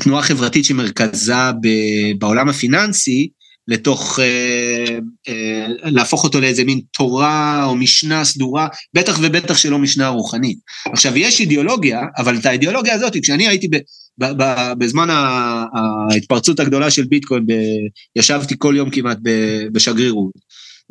[0.03, 1.33] תנועה חברתית שמרכזה
[2.17, 3.29] בעולם הפיננסי,
[3.67, 4.19] לתוך,
[5.83, 10.57] להפוך אותו לאיזה מין תורה או משנה סדורה, בטח ובטח שלא משנה רוחנית.
[10.85, 13.67] עכשיו, יש אידיאולוגיה, אבל את האידיאולוגיה הזאת, כשאני הייתי
[14.77, 17.45] בזמן ההתפרצות הגדולה של ביטקוין,
[18.15, 19.17] ישבתי כל יום כמעט
[19.71, 20.33] בשגרירות,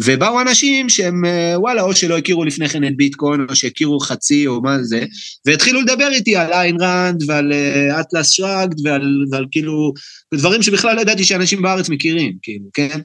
[0.04, 1.22] ובאו אנשים שהם
[1.56, 5.04] וואלה, או שלא הכירו לפני כן את ביטקוין, או שהכירו חצי או מה זה,
[5.46, 7.52] והתחילו לדבר איתי על איין ראנד ועל
[8.00, 9.92] אטלס שראגד ועל, ועל כאילו,
[10.34, 13.00] דברים שבכלל לא ידעתי שאנשים בארץ מכירים, כאילו, כן?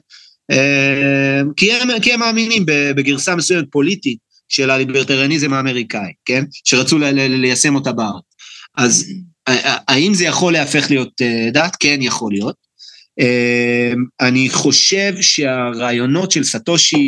[1.56, 6.44] כי הם, כי הם מאמינים בגרסה מסוימת פוליטית של הליברטריאניזם האמריקאי, כן?
[6.64, 8.22] שרצו ליישם אותה בארץ.
[8.76, 9.12] אז
[9.88, 11.76] האם זה יכול להפך להיות דת?
[11.80, 12.67] כן, יכול להיות.
[14.20, 17.06] אני חושב שהרעיונות של סטושי,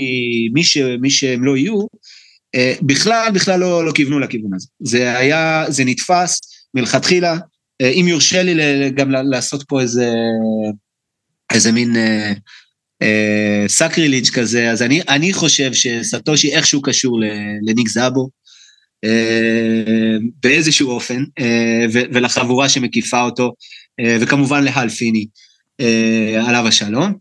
[0.52, 1.86] מי, ש, מי שהם לא יהיו,
[2.82, 4.66] בכלל, בכלל לא, לא כיוונו לכיוון הזה.
[4.80, 6.40] זה היה, זה נתפס
[6.74, 7.36] מלכתחילה,
[7.82, 10.12] אם יורשה לי גם לעשות פה איזה,
[11.52, 11.96] איזה מין
[13.02, 17.20] אה, sacrilege כזה, אז אני, אני חושב שסאטושי איכשהו קשור
[17.62, 18.28] לניק סאבו,
[19.04, 23.52] אה, באיזשהו אופן, אה, ולחבורה שמקיפה אותו,
[24.20, 25.26] וכמובן להל פיני.
[26.46, 27.12] עליו השלום.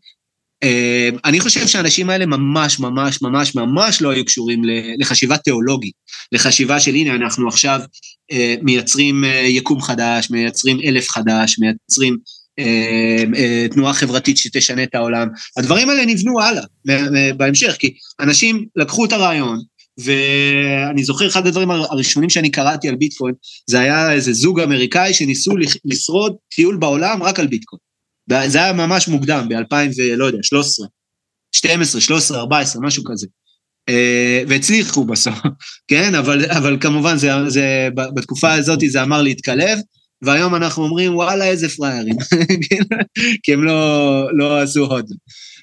[1.26, 4.62] אני חושב שהאנשים האלה ממש ממש ממש ממש לא היו קשורים
[5.00, 5.93] לחשיבה תיאולוגית,
[6.32, 7.80] לחשיבה של הנה אנחנו עכשיו
[8.62, 12.17] מייצרים יקום חדש, מייצרים אלף חדש, מייצרים
[13.72, 15.28] תנועה חברתית שתשנה את העולם.
[15.58, 16.63] הדברים האלה נבנו הלאה,
[17.38, 19.60] בהמשך, כי אנשים לקחו את הרעיון,
[19.98, 23.34] ואני זוכר אחד הדברים הראשונים שאני קראתי על ביטקוין,
[23.69, 25.52] זה היה איזה זוג אמריקאי שניסו
[25.86, 27.88] לשרוד טיול בעולם רק על ביטקוין.
[28.48, 30.88] זה היה ממש מוקדם, ב-2000 ולא יודע, 13,
[31.56, 33.28] 12, 13, 14, משהו כזה.
[34.48, 35.34] והצליחו בסוף,
[35.89, 36.15] כן?
[36.15, 39.80] אבל, אבל כמובן, זה, זה, בתקופה הזאת זה אמר להתקלב,
[40.22, 42.15] והיום אנחנו אומרים, וואלה, איזה פראיירים,
[43.44, 45.06] כי הם לא, לא עשו הוד.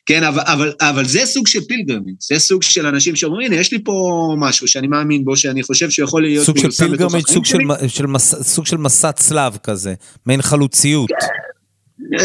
[0.06, 3.72] כן, אבל, אבל, אבל זה סוג של פילגרמיץ', זה סוג של אנשים שאומרים, הנה, יש
[3.72, 3.92] לי פה
[4.38, 6.46] משהו שאני מאמין בו, שאני חושב שיכול להיות...
[6.46, 9.94] סוג של פילגרמיץ', סוג של, של, מס, סוג של מסע צלב כזה,
[10.26, 11.10] מעין חלוציות.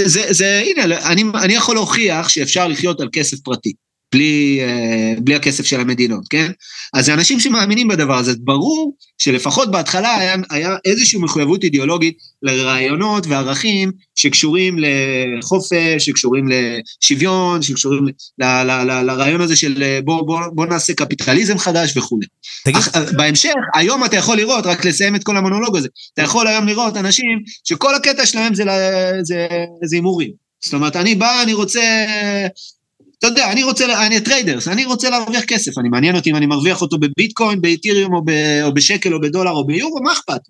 [0.06, 3.74] זה, זה, הנה, אני, אני יכול להוכיח שאפשר לחיות על כסף פרטי.
[4.12, 6.52] בלי, אה, בלי הכסף של המדינות, כן?
[6.94, 13.28] אז זה אנשים שמאמינים בדבר הזה, ברור שלפחות בהתחלה היה, היה איזושהי מחויבות אידיאולוגית לרעיונות
[13.28, 20.40] וערכים שקשורים לחופש, שקשורים לשוויון, שקשורים ל, ל, ל, לרעיון הזה של אה, בוא, בוא,
[20.54, 22.28] בוא נעשה קפיטליזם חדש וכולי.
[22.66, 22.82] תגיד...
[23.18, 26.98] בהמשך, היום אתה יכול לראות, רק לסיים את כל המונולוג הזה, אתה יכול היום לראות
[26.98, 29.48] אנשים שכל הקטע שלהם זה
[29.92, 30.32] הימורים.
[30.64, 31.82] זאת אומרת, אני בא, אני רוצה
[33.22, 36.46] אתה יודע, אני רוצה, אני traders, אני רוצה להרוויח כסף, אני מעניין אותי אם אני
[36.46, 38.32] מרוויח אותו בביטקוין, באתיריום או, ב,
[38.64, 40.42] או בשקל או בדולר או ביורו, מה אכפת?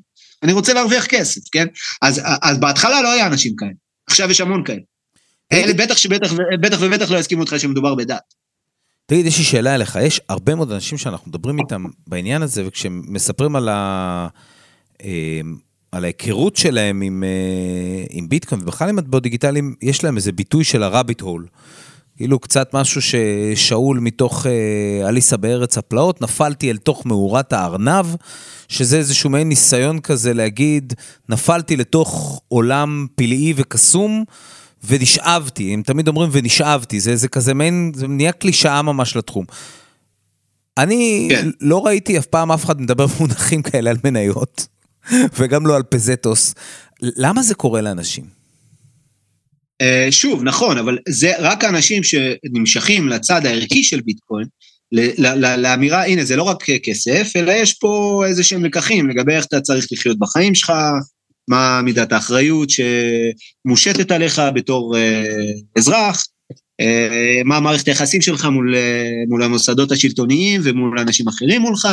[0.44, 1.66] אני רוצה להרוויח כסף, כן?
[2.02, 3.72] אז, אז בהתחלה לא היה אנשים כאלה,
[4.08, 4.80] עכשיו יש המון כאלה.
[5.54, 8.34] אלה בטח שבטח בטח ובטח לא יסכימו אותך שמדובר בדת.
[9.06, 13.02] תגיד, יש לי שאלה אליך, יש הרבה מאוד אנשים שאנחנו מדברים איתם בעניין הזה, וכשהם
[13.08, 14.28] מספרים על, ה...
[15.04, 15.42] אה,
[15.92, 20.64] על ההיכרות שלהם עם, אה, עם ביטקוין ובכלל עם מטבעות דיגיטליים, יש להם איזה ביטוי
[20.64, 21.48] של הרביט הול.
[22.22, 28.06] כאילו קצת משהו ששאול מתוך אה, אליסה בארץ הפלאות, נפלתי אל תוך מאורת הארנב,
[28.68, 30.94] שזה איזשהו מעין ניסיון כזה להגיד,
[31.30, 34.24] נפלתי לתוך עולם פלאי וקסום,
[34.84, 39.46] ונשאבתי, הם תמיד אומרים ונשאבתי, זה, זה כזה מעין, זה נהיה קלישאה ממש לתחום.
[40.78, 41.50] אני כן.
[41.62, 44.68] לא ראיתי אף פעם אף אחד מדבר במונחים כאלה על מניות,
[45.38, 46.54] וגם לא על פזטוס.
[47.02, 48.41] למה זה קורה לאנשים?
[49.82, 54.48] אה, שוב, נכון, אבל זה רק האנשים שנמשכים לצד הערכי של ביטקוין,
[55.58, 59.62] לאמירה, הנה, זה לא רק כסף, אלא יש פה איזה שהם לקחים לגבי איך אתה
[59.62, 60.74] צריך לחיות בחיים שלך,
[61.48, 65.24] מה מידת האחריות שמושתת עליך בתור אה,
[65.78, 66.26] אזרח,
[66.82, 68.76] אה, מה מערכת היחסים שלך מול,
[69.30, 71.88] מול המוסדות השלטוניים ומול אנשים אחרים מולך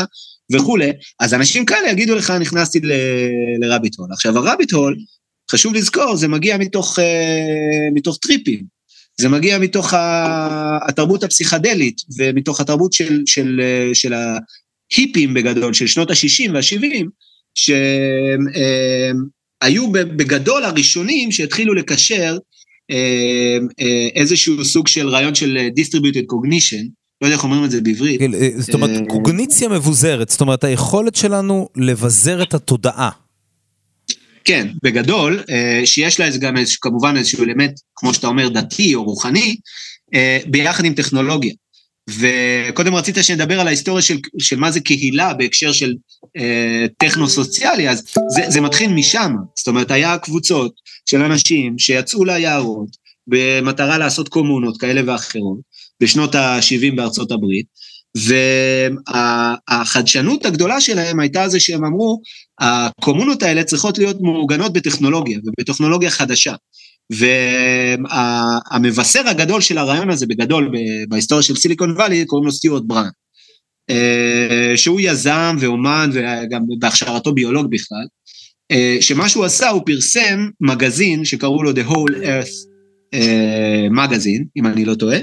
[0.53, 0.92] וכולי.
[1.20, 2.81] אז אנשים כאלה יגידו לך, נכנסתי
[3.61, 4.09] לרביט הול.
[4.12, 4.96] עכשיו, הרביט הול,
[5.52, 7.02] חשוב לזכור, זה מגיע מתוך, uh,
[7.94, 8.78] מתוך טריפים.
[9.20, 9.94] זה מגיע מתוך
[10.88, 17.06] התרבות הפסיכדלית ומתוך התרבות של, של, uh, של ההיפים בגדול, של שנות ה-60 וה-70,
[19.61, 22.38] שהיו בגדול הראשונים שהתחילו לקשר
[22.92, 22.96] uh,
[24.14, 26.88] איזשהו סוג של רעיון של distributed cognition,
[27.20, 28.20] לא יודע איך אומרים את זה בעברית.
[28.20, 28.30] כן,
[28.61, 33.11] זאת אומרת, קוגניציה מבוזרת, זאת אומרת, היכולת שלנו לבזר את התודעה.
[34.48, 39.04] כן, בגדול, אה, שיש לה גם איזשהו, כמובן איזשהו אלמנט, כמו שאתה אומר, דתי או
[39.04, 39.56] רוחני,
[40.14, 41.52] אה, ביחד עם טכנולוגיה.
[42.11, 45.94] וקודם רצית שנדבר על ההיסטוריה של, של מה זה קהילה בהקשר של
[46.37, 48.02] אה, טכנו-סוציאלי, אז
[48.34, 49.32] זה, זה מתחיל משם.
[49.56, 50.72] זאת אומרת, היה קבוצות
[51.11, 52.88] של אנשים שיצאו ליערות
[53.26, 55.58] במטרה לעשות קומונות כאלה ואחרות,
[56.02, 57.66] בשנות ה-70 בארצות הברית,
[59.68, 62.20] והחדשנות הגדולה שלהם הייתה זה שהם אמרו,
[62.60, 66.54] הקומונות האלה צריכות להיות מעוגנות בטכנולוגיה, ובטכנולוגיה חדשה.
[68.70, 70.70] והמבשר הגדול של הרעיון הזה, בגדול,
[71.08, 73.08] בהיסטוריה של סיליקון וואלי, קוראים לו סטיוארט בראן.
[73.90, 78.06] אה, שהוא יזם ואומן, וגם בהכשרתו ביולוג בכלל,
[78.70, 82.68] אה, שמה שהוא עשה, הוא פרסם מגזין שקראו לו The Whole Earth
[83.14, 85.18] אה, Magazine, אם אני לא טועה.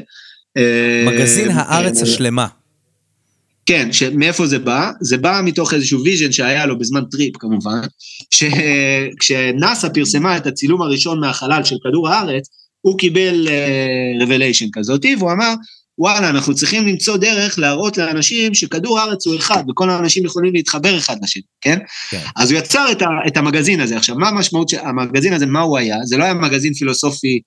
[1.07, 2.47] מגזין הארץ השלמה.
[3.65, 4.91] כן, מאיפה זה בא?
[5.01, 7.81] זה בא מתוך איזשהו vision שהיה לו בזמן טריפ כמובן,
[8.33, 12.49] שכשנאסא פרסמה את הצילום הראשון מהחלל של כדור הארץ,
[12.81, 13.47] הוא קיבל
[14.21, 15.53] רבליישן uh, כזאתי, והוא אמר,
[15.97, 20.97] וואלה, אנחנו צריכים למצוא דרך להראות לאנשים שכדור הארץ הוא אחד, וכל האנשים יכולים להתחבר
[20.97, 21.79] אחד לשני, כן?
[22.09, 22.21] כן.
[22.35, 23.97] אז הוא יצר את, ה, את המגזין הזה.
[23.97, 25.97] עכשיו, מה המשמעות של המגזין הזה, מה הוא היה?
[26.03, 27.39] זה לא היה מגזין פילוסופי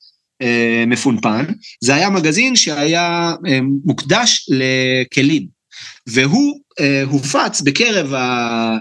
[0.43, 1.45] אה, מפונפן,
[1.85, 5.58] זה היה מגזין שהיה אה, מוקדש לכלים.
[6.07, 8.19] והוא אה, הופץ בקרב ה,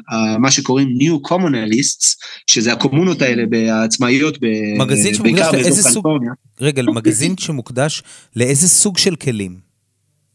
[0.09, 2.15] ה, מה שקוראים New Commonalists,
[2.47, 4.37] שזה הקומונות האלה העצמאיות,
[5.19, 6.31] בעיקר באזור קליפורניה.
[6.61, 8.03] רגע, מגזין שמוקדש
[8.35, 9.66] לאיזה סוג של כלים?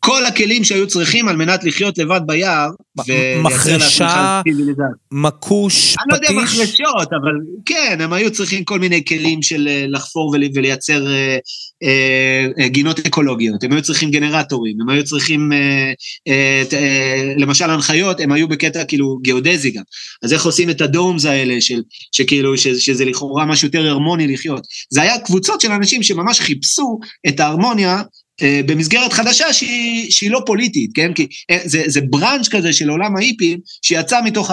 [0.05, 2.69] כל הכלים שהיו צריכים על מנת לחיות לבד ביער.
[3.43, 4.41] מחרשה,
[5.13, 5.97] מכוש, פטיש.
[5.99, 7.33] אני לא יודע מחרשות, אבל
[7.67, 11.39] כן, הם היו צריכים כל מיני כלים של אה, לחפור ולייצר אה,
[12.63, 15.51] אה, גינות אקולוגיות, הם היו צריכים גנרטורים, הם היו צריכים
[17.37, 19.83] למשל הנחיות, הם היו בקטע כאילו גיאודזי גם.
[20.23, 21.55] אז איך עושים את הדומס האלה,
[22.13, 24.67] שכאילו, שזה לכאורה משהו יותר הרמוני לחיות.
[24.91, 28.03] זה היה קבוצות של אנשים שממש חיפשו את ההרמוניה
[28.67, 31.13] במסגרת חדשה שהיא, שהיא לא פוליטית, כן?
[31.13, 34.51] כי אה, זה, זה בראנץ' כזה של עולם ההיפים שיצא מתוך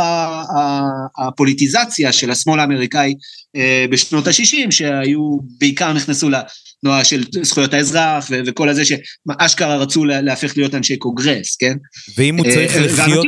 [1.18, 3.14] הפוליטיזציה של השמאל האמריקאי
[3.56, 10.58] אה, בשנות ה-60, שהיו, בעיקר נכנסו לתנועה של זכויות האזרח וכל הזה שאשכרה רצו להפך
[10.58, 11.74] להיות אנשי קונגרס, כן?
[12.18, 13.26] ואם הוא צריך לחיות...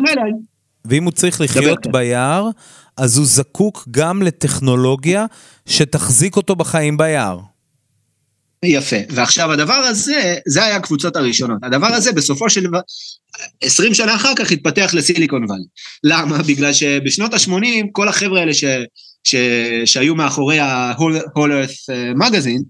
[0.85, 2.49] ואם הוא צריך לחיות ביער,
[2.97, 5.25] אז הוא זקוק גם לטכנולוגיה
[5.65, 7.39] שתחזיק אותו בחיים ביער.
[8.65, 8.95] יפה.
[9.09, 11.57] ועכשיו הדבר הזה, זה היה הקבוצות הראשונות.
[11.63, 12.79] הדבר הזה בסופו של דבר,
[13.63, 15.63] 20 שנה אחר כך התפתח לסיליקון וואלי.
[16.03, 16.37] למה?
[16.43, 18.63] בגלל שבשנות ה-80 כל החבר'ה האלה ש...
[19.23, 19.35] ש...
[19.85, 22.63] שהיו מאחורי ה-whole earth אה, magazine,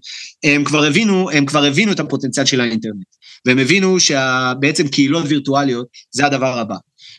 [0.44, 3.04] הם כבר הבינו, הם כבר הבינו את הפוטנציאל של האינטרנט.
[3.46, 6.76] והם הבינו שבעצם קהילות וירטואליות זה הדבר הבא.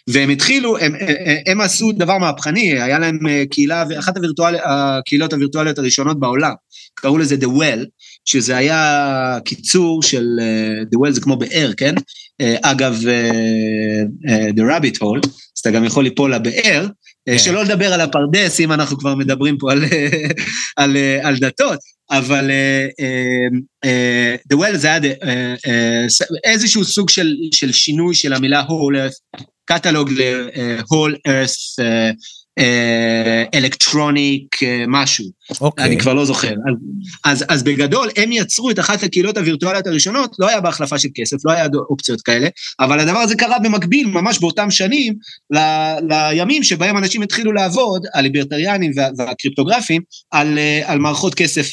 [0.09, 5.33] והם התחילו, הם, הם, הם עשו דבר מהפכני, היה להם אה, קהילה, אחת הווירטואל, הקהילות
[5.33, 6.53] הווירטואליות הראשונות בעולם,
[6.95, 7.85] קראו לזה The Well,
[8.25, 11.95] שזה היה קיצור של, uh, The Well זה כמו באר, כן?
[12.41, 17.33] Uh, אגב, uh, uh, The Rabbit Hole, אז אתה גם יכול ליפול לבאר, yeah.
[17.33, 17.37] כן.
[17.37, 19.83] שלא לדבר על הפרדס, אם אנחנו כבר מדברים פה על,
[20.77, 21.79] על, על דתות,
[22.11, 28.15] אבל uh, uh, uh, The Well זה היה uh, uh, איזשהו סוג של, של שינוי
[28.15, 32.15] של המילה whole earth, קטלוג ל-whole earth uh,
[33.53, 35.57] אלקטרוניק uh, uh, משהו, okay.
[35.61, 35.85] אוקיי.
[35.85, 36.53] אני כבר לא זוכר.
[37.25, 41.37] אז, אז, בגדול הם יצרו את אחת הקהילות הווירטואליות הראשונות, לא היה בהחלפה של כסף,
[41.45, 42.47] לא היה אופציות כאלה,
[42.79, 45.13] אבל הדבר הזה קרה במקביל, ממש באותם שנים,
[45.53, 45.57] ל,
[46.09, 51.67] לימים שבהם אנשים התחילו לעבוד, הליברטריאנים וה, והקריפטוגרפים, על, uh, על מערכות כסף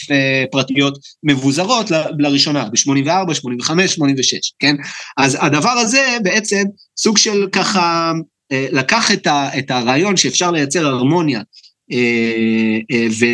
[0.52, 4.76] פרטיות מבוזרות ל, לראשונה, ב-84, 85, 86, כן?
[5.18, 6.62] אז הדבר הזה בעצם
[6.98, 8.12] סוג של ככה...
[8.52, 11.40] אה, לקח את, ה, את הרעיון שאפשר לייצר הרמוניה
[11.92, 13.26] אה, אה, ו,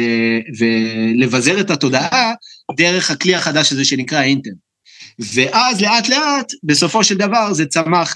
[0.58, 2.32] ולבזר את התודעה
[2.76, 4.56] דרך הכלי החדש הזה שנקרא אינטרנט.
[5.18, 8.14] ואז לאט לאט, בסופו של דבר זה צמח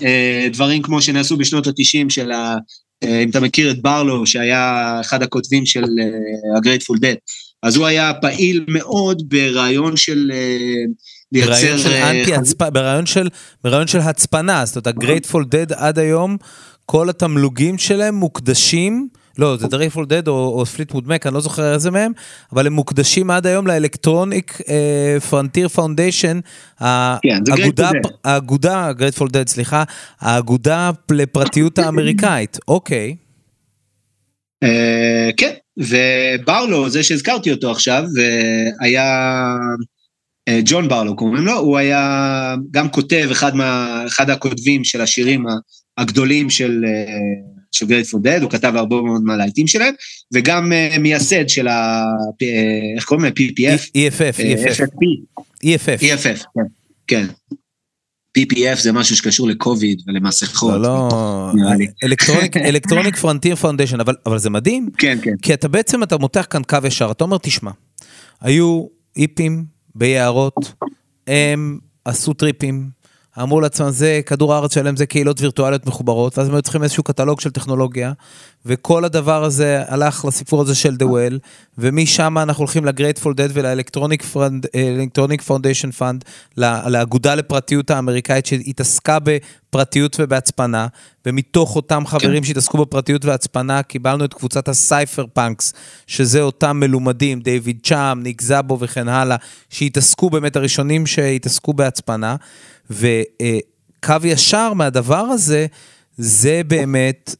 [0.00, 2.56] לדברים כמו שנעשו בשנות התשעים של ה...
[3.04, 7.16] אם אתה מכיר את ברלו, שהיה אחד הכותבים של ה-Grateful Dead,
[7.62, 10.30] אז הוא היה פעיל מאוד ברעיון של
[11.34, 11.78] לייצר...
[11.78, 12.62] של אה, אנטי הצפ...
[12.62, 13.28] ברעיון של,
[13.64, 16.36] ברעיון של הצפנה, זאת אומרת, ה-Grateful Dead עד היום,
[16.86, 21.74] כל התמלוגים שלהם מוקדשים, לא, זה Grateful Dead או, או Fleetwood Mac, אני לא זוכר
[21.74, 22.12] איזה מהם,
[22.52, 24.58] אבל הם מוקדשים עד היום ל-Electronic
[25.28, 26.40] Frontier Foundation,
[28.24, 29.82] האגודה, Grateful Dead, סליחה,
[30.20, 33.16] האגודה לפרטיות האמריקאית, אוקיי.
[34.62, 38.04] אה, כן, וברלו, זה שהזכרתי אותו עכשיו,
[38.80, 39.56] היה אה,
[40.64, 45.44] ג'ון ברלו קוראים לו, הוא היה גם כותב, אחד, מה, אחד הכותבים של השירים
[45.98, 47.14] הגדולים של, אה,
[47.72, 49.94] של גרייטפול דד, הוא כתב הרבה מאוד מהלהיטים שלהם,
[50.34, 52.04] וגם אה, מייסד של ה...
[52.96, 53.32] איך קוראים להם?
[53.32, 53.80] PPF?
[53.88, 55.04] EFF, EFF.
[55.64, 56.00] EFF.
[56.00, 56.66] EFF, כן.
[57.06, 57.26] כן.
[58.38, 60.72] PPF זה משהו שקשור לקוביד ולמסכות.
[60.72, 61.52] לא, לא,
[62.64, 64.88] Electronic Frontier Foundation, אבל זה מדהים.
[64.98, 65.36] כן, כן.
[65.42, 67.70] כי אתה בעצם, אתה מותח כאן קו ישר, אתה אומר, תשמע,
[68.40, 70.74] היו היפים ביערות,
[71.26, 72.90] הם עשו טריפים,
[73.42, 77.02] אמרו לעצמם, זה כדור הארץ שלהם, זה קהילות וירטואליות מחוברות, ואז הם היו צריכים איזשהו
[77.02, 78.12] קטלוג של טכנולוגיה,
[78.66, 81.38] וכל הדבר הזה הלך לסיפור הזה של The Well,
[81.78, 86.30] ומשם אנחנו הולכים ל-Grateful Dead ול-Electronic Foundation Fund,
[86.86, 90.86] לאגודה לפרטיות האמריקאית שהתעסקה בפרטיות ובהצפנה,
[91.26, 92.44] ומתוך אותם חברים כן.
[92.44, 95.72] שהתעסקו בפרטיות והצפנה, קיבלנו את קבוצת ה-cypherpunks,
[96.06, 99.36] שזה אותם מלומדים, דיוויד צ'אם, ניק סאבו וכן הלאה,
[99.70, 102.36] שהתעסקו באמת הראשונים שהתעסקו בהצפנה.
[102.90, 105.66] וקו ישר מהדבר הזה,
[106.16, 107.36] זה באמת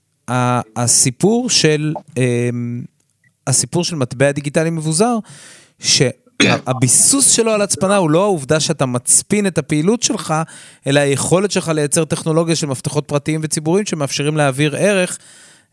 [0.77, 2.83] הסיפור של, אמ,
[3.47, 5.19] הסיפור של מטבע דיגיטלי מבוזר,
[5.79, 10.35] שהביסוס שלו על הצפנה הוא לא העובדה שאתה מצפין את הפעילות שלך,
[10.87, 15.19] אלא היכולת שלך לייצר טכנולוגיה של מפתחות פרטיים וציבוריים שמאפשרים להעביר ערך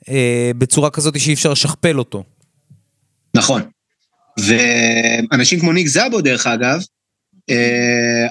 [0.10, 2.24] אה, בצורה כזאת שאי אפשר לשכפל אותו.
[3.36, 3.62] נכון.
[4.40, 6.82] ואנשים כמו ניק זאבו, דרך אגב,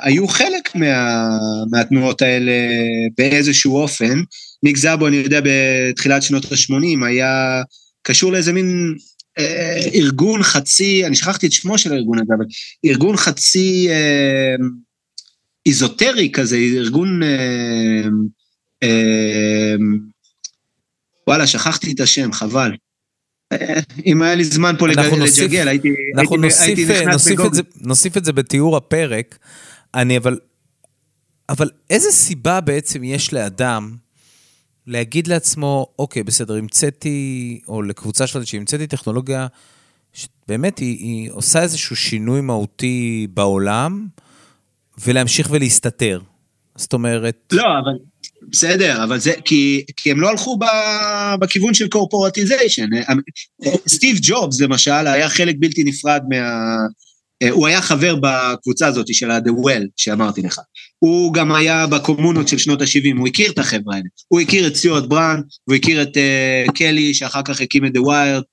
[0.02, 1.28] היו חלק מה,
[1.70, 2.52] מהתנועות האלה
[3.18, 4.20] באיזשהו אופן.
[4.62, 7.62] ניק זאבו, אני יודע, בתחילת שנות ה-80 היה
[8.02, 8.94] קשור לאיזה מין
[9.38, 12.44] אה, ארגון חצי, אני שכחתי את שמו של הארגון הזה, אבל
[12.84, 14.54] ארגון חצי אה,
[15.66, 17.22] איזוטרי כזה, ארגון...
[17.22, 18.08] אה,
[18.82, 19.74] אה,
[21.26, 22.70] וואלה, שכחתי את השם, חבל.
[24.06, 27.48] אם היה לי זמן פה לג'גל, הייתי, אנחנו הייתי, נוסיף, הייתי נכנס נוסיף בגוגל.
[27.48, 29.38] את זה, נוסיף את זה בתיאור הפרק.
[29.94, 30.38] אני אבל...
[31.48, 33.96] אבל איזה סיבה בעצם יש לאדם
[34.86, 39.46] להגיד לעצמו, אוקיי, בסדר, המצאתי, או לקבוצה של אנשים, המצאתי טכנולוגיה
[40.12, 44.06] שבאמת היא, היא עושה איזשהו שינוי מהותי בעולם,
[45.06, 46.20] ולהמשיך ולהסתתר.
[46.76, 47.52] זאת אומרת...
[47.52, 47.92] לא, אבל
[48.48, 50.64] בסדר, אבל זה, כי, כי הם לא הלכו ב,
[51.40, 52.86] בכיוון של קורפורטיזיישן.
[53.88, 56.76] סטיב ג'ובס, למשל, היה חלק בלתי נפרד מה...
[57.50, 60.60] הוא היה חבר בקבוצה הזאת של ה-The Well, שאמרתי לך.
[60.98, 64.06] הוא גם היה בקומונות של שנות ה-70, הוא הכיר את החבר'ה האלה.
[64.28, 68.00] הוא הכיר את סיורט בראן, הוא הכיר את uh, קלי, שאחר כך הקים את The
[68.00, 68.44] Wired,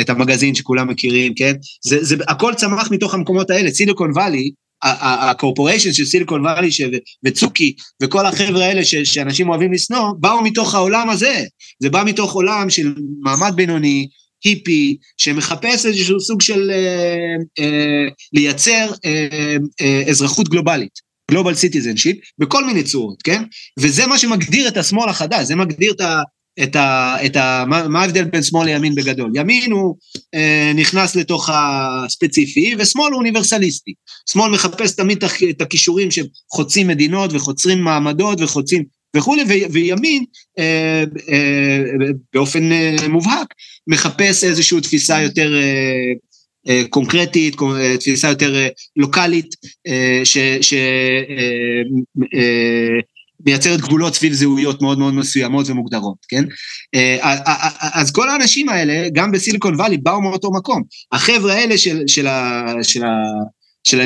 [0.00, 1.52] את המגזין שכולם מכירים, כן?
[1.84, 3.70] זה, זה הכל צמח מתוך המקומות האלה.
[3.70, 4.50] סיליקון וואלי,
[5.00, 6.68] הקורפוריישן של סיליקון וואלי
[7.24, 11.44] וצוקי וכל החבר'ה האלה ש, שאנשים אוהבים לשנוא, באו מתוך העולם הזה.
[11.82, 14.08] זה בא מתוך עולם של מעמד בינוני,
[14.44, 21.06] היפי, שמחפש איזשהו סוג של אה, אה, לייצר אה, אה, אזרחות גלובלית.
[21.30, 23.42] Global citizenship, בכל מיני צורות, כן?
[23.78, 26.22] וזה מה שמגדיר את השמאל החדש, זה מגדיר את ה...
[26.62, 29.30] את ה, את ה, מה, מה ההבדל בין שמאל לימין בגדול?
[29.34, 29.96] ימין הוא
[30.34, 33.94] אה, נכנס לתוך הספציפי, ושמאל הוא אוניברסליסטי.
[34.30, 38.84] שמאל מחפש תמיד את הכישורים שחוצים מדינות וחוצים מעמדות וחוצים
[39.16, 40.24] וכולי, וימין
[40.58, 41.82] אה, אה,
[42.32, 43.54] באופן אה, מובהק
[43.86, 46.12] מחפש איזושהי תפיסה יותר אה,
[46.68, 49.54] אה, קונקרטית, אה, תפיסה יותר אה, לוקאלית,
[53.46, 56.44] שמייצרת גבולות סביב זהויות מאוד מאוד מסוימות ומוגדרות, כן?
[57.94, 60.82] אז כל האנשים האלה, גם בסיליקון וואלי, באו מאותו מקום.
[61.12, 62.26] החבר'ה האלה של, של,
[62.82, 63.02] של,
[63.84, 64.00] של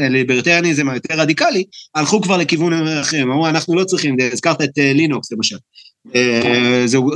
[0.00, 5.56] הליברטריאניזם היותר רדיקלי, הלכו כבר לכיוון אחר, אמרו, אנחנו לא צריכים, הזכרת את לינוקס למשל.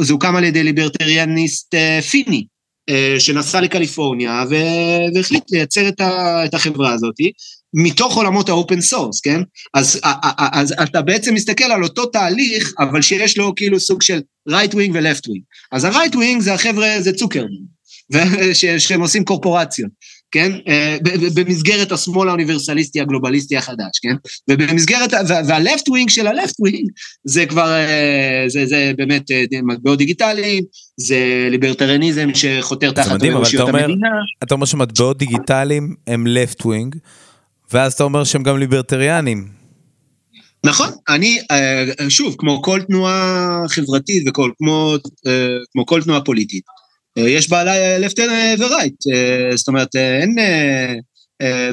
[0.00, 1.74] זה הוקם על ידי ליברטריאניסט
[2.10, 2.44] פיני,
[2.88, 4.44] אה, שנסע לקליפורניה
[5.14, 5.88] והחליט לייצר
[6.44, 7.14] את החברה הזאת
[7.74, 9.40] מתוך עולמות ה-open source, כן?
[9.74, 10.00] אז,
[10.52, 14.20] אז אתה בעצם מסתכל על אותו תהליך, אבל שיש לו כאילו סוג של
[14.50, 15.42] right wing ו-left wing.
[15.72, 17.48] אז ה-right wing זה החבר'ה, זה צוקרמן,
[18.78, 19.90] שהם עושים קורפורציות.
[20.32, 20.52] כן?
[20.68, 20.96] אה,
[21.34, 24.14] במסגרת השמאל האוניברסליסטי הגלובליסטי החדש, כן?
[24.50, 26.86] ובמסגרת, וה-left wing של ה-left wing
[27.24, 30.64] זה כבר, אה, זה, זה באמת אה, מטבעות דיגיטליים,
[30.96, 34.08] זה ליברטריאניזם שחותר תחת אנושיות המדינה.
[34.42, 36.98] אתה אומר שמטבעות דיגיטליים הם left wing,
[37.72, 39.48] ואז אתה אומר שהם גם ליברטריאנים.
[40.66, 41.38] נכון, אני,
[42.08, 44.96] שוב, כמו כל תנועה חברתית וכמו
[45.86, 46.64] כל תנועה פוליטית,
[47.18, 48.20] אה, יש left
[48.58, 50.36] ורייט, אה, זאת אומרת, אה, אין...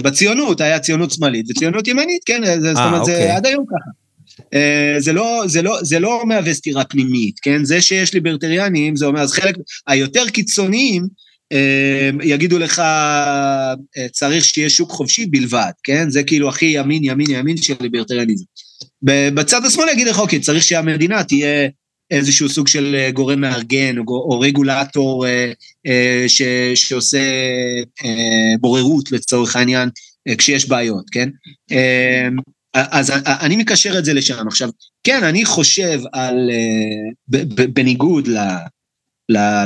[0.04, 3.32] בציונות היה ציונות שמאלית וציונות ימנית, כן, זאת אומרת, זה אוקיי.
[3.32, 3.90] עד היום ככה.
[5.00, 7.64] זה לא, זה, לא, זה לא מהווה סתירה פנימית, כן?
[7.64, 9.56] זה שיש ליברטריאנים, זה אומר, אז חלק
[9.88, 11.08] היותר קיצוניים
[12.24, 12.82] יגידו לך,
[14.12, 16.10] צריך שיהיה שוק חופשי בלבד, כן?
[16.10, 18.46] זה כאילו הכי ימין, ימין, ימין של ליברטריאניזם.
[19.04, 21.68] בצד השמאל יגיד לך, אוקיי, צריך שהמדינה תהיה
[22.12, 25.52] איזשהו סוג של אה, גורם מארגן או, או רגולטור אה,
[25.88, 26.42] אה, ש,
[26.76, 27.20] שעושה
[28.06, 29.90] אה, בוררות לצורך העניין
[30.28, 31.30] אה, כשיש בעיות, כן?
[31.72, 32.28] אה,
[32.74, 34.48] אז אני מקשר את זה לשם.
[34.48, 34.70] עכשיו,
[35.04, 37.40] כן, אני חושב על, אה,
[37.74, 38.38] בניגוד ל,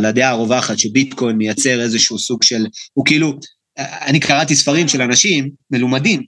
[0.01, 3.39] לדעה הרווחת שביטקוין מייצר איזשהו סוג של, הוא כאילו,
[3.77, 6.23] אני קראתי ספרים של אנשים מלומדים,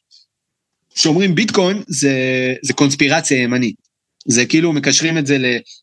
[0.96, 2.14] שאומרים ביטקוין זה,
[2.62, 3.76] זה קונספירציה ימנית.
[4.28, 5.38] זה כאילו מקשרים את זה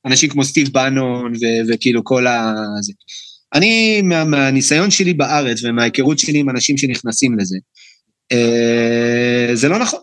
[0.05, 2.55] לאנשים כמו סטיב בנון ו- וכאילו כל ה...
[2.81, 2.93] זה.
[3.55, 7.57] אני, מה, מהניסיון שלי בארץ ומההיכרות שלי עם אנשים שנכנסים לזה,
[8.33, 10.01] אה, זה לא נכון.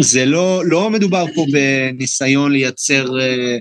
[0.00, 3.58] זה לא, לא מדובר פה בניסיון לייצר אה,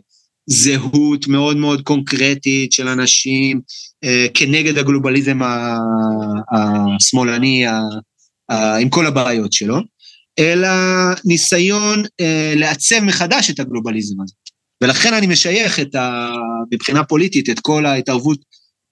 [0.51, 3.61] זהות מאוד מאוד קונקרטית של אנשים
[4.03, 5.39] אה, כנגד הגלובליזם
[6.51, 7.79] השמאלני, ה,
[8.51, 9.79] ה, עם כל הבעיות שלו.
[10.39, 10.69] אלא
[11.25, 14.33] ניסיון אה, לעצב מחדש את הגלובליזם הזה.
[14.83, 16.33] ולכן אני משייך את ה...
[16.73, 18.39] מבחינה פוליטית את כל ההתערבות,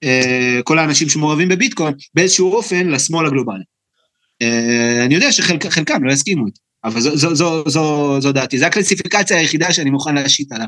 [0.04, 3.64] אה, כל האנשים שמעורבים בביטקוין, באיזשהו אופן לשמאל הגלובלי.
[4.42, 8.60] אה, אני יודע שחלקם לא יסכימו איתי, אבל זו, זו, זו, זו, זו דעתי.
[8.60, 10.68] זו הקלסיפיקציה היחידה שאני מוכן להשית עליו.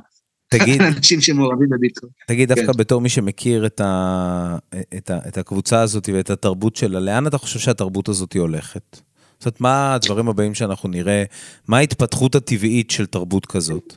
[0.52, 2.12] תגיד, אנשים שמעורבים בביטקוין.
[2.28, 2.78] תגיד, דווקא כן.
[2.78, 4.58] בתור מי שמכיר את, ה,
[4.97, 8.97] את, ה, את הקבוצה הזאת ואת התרבות שלה, לאן אתה חושב שהתרבות הזאת הולכת?
[9.39, 11.24] זאת אומרת, מה הדברים הבאים שאנחנו נראה?
[11.68, 13.95] מה ההתפתחות הטבעית של תרבות כזאת?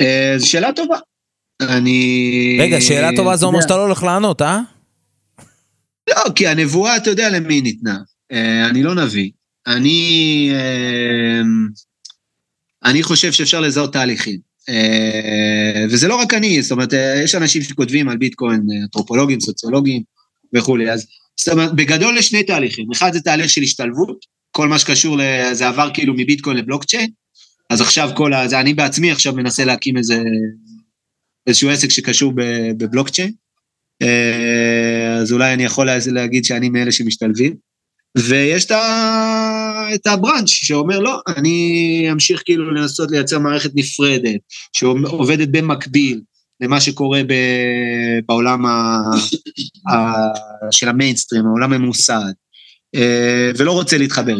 [0.00, 0.96] אה, זו שאלה טובה.
[1.60, 2.58] אני...
[2.60, 4.60] רגע, שאלה טובה זה אומר שאתה לא הולך לענות, אה?
[6.10, 7.98] לא, כי הנבואה, אתה יודע למי היא ניתנה.
[8.32, 9.30] אה, אני לא נביא.
[9.66, 10.50] אני...
[10.52, 11.40] אה,
[12.84, 14.47] אני חושב שאפשר לזהות תהליכים.
[15.90, 16.92] וזה לא רק אני, זאת אומרת,
[17.24, 20.02] יש אנשים שכותבים על ביטקוין, אנתרופולוגים, סוציולוגים
[20.54, 21.06] וכולי, אז
[21.40, 22.86] זאת אומרת, בגדול יש שני תהליכים.
[22.92, 25.18] אחד זה תהליך של השתלבות, כל מה שקשור.
[25.52, 27.10] זה עבר כאילו מביטקוין לבלוקצ'יין,
[27.70, 28.48] אז עכשיו כל ה...
[28.48, 30.22] זה אני בעצמי עכשיו מנסה להקים איזה...
[31.46, 32.32] איזשהו עסק שקשור
[32.78, 33.32] בבלוקצ'יין,
[34.02, 37.67] אה, אז אולי אני יכול להגיד שאני מאלה שמשתלבים.
[38.18, 39.88] ויש את, ה...
[39.94, 44.40] את הבראנץ' שאומר, לא, אני אמשיך כאילו לנסות לייצר מערכת נפרדת,
[44.72, 46.20] שעובדת במקביל,
[46.60, 47.34] למה שקורה ב,
[48.28, 49.00] בעולם ה,
[49.90, 50.14] ה,
[50.70, 52.32] של המיינסטרים, העולם הממוסד,
[52.94, 54.36] אה, ולא רוצה להתחבר.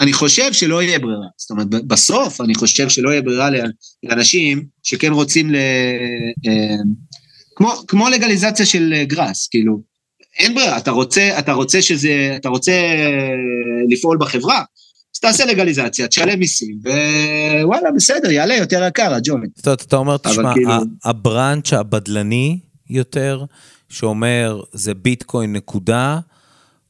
[0.00, 1.26] אני חושב שלא יהיה ברירה.
[1.36, 3.50] זאת אומרת, בסוף אני חושב שלא יהיה ברירה
[4.02, 5.56] לאנשים שכן רוצים ל...
[7.56, 9.82] כמו, כמו לגליזציה של גראס, כאילו,
[10.38, 12.72] אין ברירה, אתה רוצה, אתה רוצה שזה, אתה רוצה
[13.88, 14.62] לפעול בחברה,
[15.14, 16.78] אז תעשה לגליזציה, תשלם מיסים,
[17.62, 19.56] ווואלה, בסדר, יעלה יותר יקר הג'וינט.
[19.56, 20.72] זאת אומרת, אתה אומר, תשמע, כאילו...
[21.04, 22.58] הבראנץ' הבדלני
[22.90, 23.44] יותר,
[23.88, 26.18] שאומר, זה ביטקוין נקודה,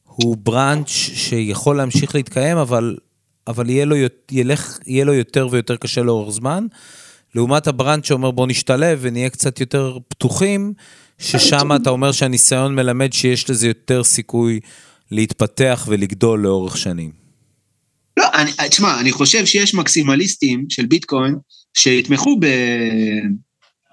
[0.03, 2.97] הוא בראנץ' שיכול להמשיך להתקיים, אבל,
[3.47, 3.95] אבל יהיה, לו,
[4.31, 6.65] ילך, יהיה לו יותר ויותר קשה לאורך זמן.
[7.35, 10.73] לעומת הבראנץ' שאומר, בוא נשתלב ונהיה קצת יותר פתוחים,
[11.19, 14.59] ששם אתה אומר שהניסיון מלמד שיש לזה יותר סיכוי
[15.11, 17.11] להתפתח ולגדול לאורך שנים.
[18.17, 21.35] לא, אני, תשמע, אני חושב שיש מקסימליסטים של ביטקוין
[21.73, 22.45] שיתמכו ב,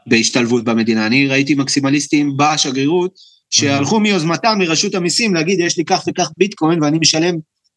[0.06, 1.06] בהשתלבות במדינה.
[1.06, 3.14] אני ראיתי מקסימליסטים בשגרירות
[3.50, 7.34] שהלכו מיוזמתם מרשות המיסים להגיד, יש לי כך וכך ביטקוין ואני משלם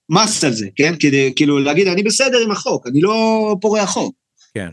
[0.09, 0.93] מס על זה, כן?
[0.99, 4.15] כדי כאילו להגיד, אני בסדר עם החוק, אני לא פורע חוק.
[4.53, 4.69] כן.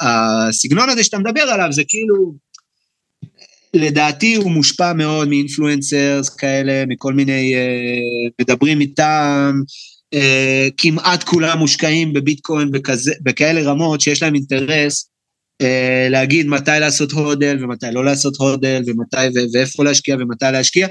[0.00, 2.34] הסגנון הזה שאתה מדבר עליו זה כאילו,
[3.74, 7.54] לדעתי הוא מושפע מאוד מאינפלואנסרס כאלה, מכל מיני,
[8.40, 9.60] מדברים איתם,
[10.76, 15.10] כמעט כולם מושקעים בביטקוין בכזה, בכאלה רמות שיש להם אינטרס
[16.10, 20.88] להגיד מתי לעשות הודל ומתי לא לעשות הודל ומתי ואיפה להשקיע ומתי להשקיע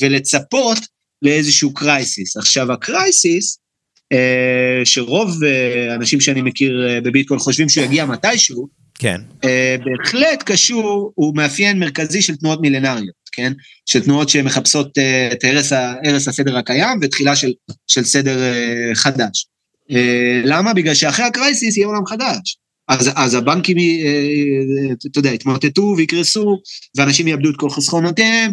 [0.00, 0.78] ולצפות
[1.22, 2.36] לאיזשהו קרייסיס.
[2.36, 3.58] עכשיו הקרייסיס,
[4.84, 5.30] שרוב
[5.90, 9.20] האנשים שאני מכיר בביטקוין חושבים שהוא יגיע מתישהו, כן.
[9.84, 13.52] בהחלט קשור, הוא מאפיין מרכזי של תנועות מילנריות, כן?
[13.86, 14.98] של תנועות שמחפשות
[15.32, 15.72] את הרס,
[16.04, 17.52] הרס הסדר הקיים ותחילה של,
[17.86, 18.38] של סדר
[18.94, 19.46] חדש.
[20.44, 20.74] למה?
[20.74, 22.58] בגלל שאחרי הקרייסיס יהיה עולם חדש.
[22.88, 23.76] אז, אז הבנקים,
[25.10, 26.60] אתה יודע, יתמוטטו ויקרסו,
[26.96, 28.52] ואנשים יאבדו את כל חסכונותיהם,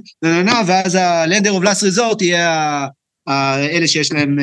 [0.67, 2.85] ואז ה-Lender of Last Resort יהיה
[3.29, 4.37] אלה שיש להם,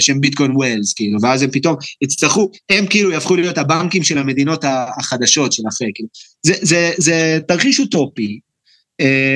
[0.00, 4.64] שהם ביטקוין ווילס, כאילו, ואז הם פתאום יצטרכו, הם כאילו יהפכו להיות הבנקים של המדינות
[4.98, 6.08] החדשות של אחרי, כאילו.
[6.46, 8.38] זה, זה, זה תרחיש אוטופי,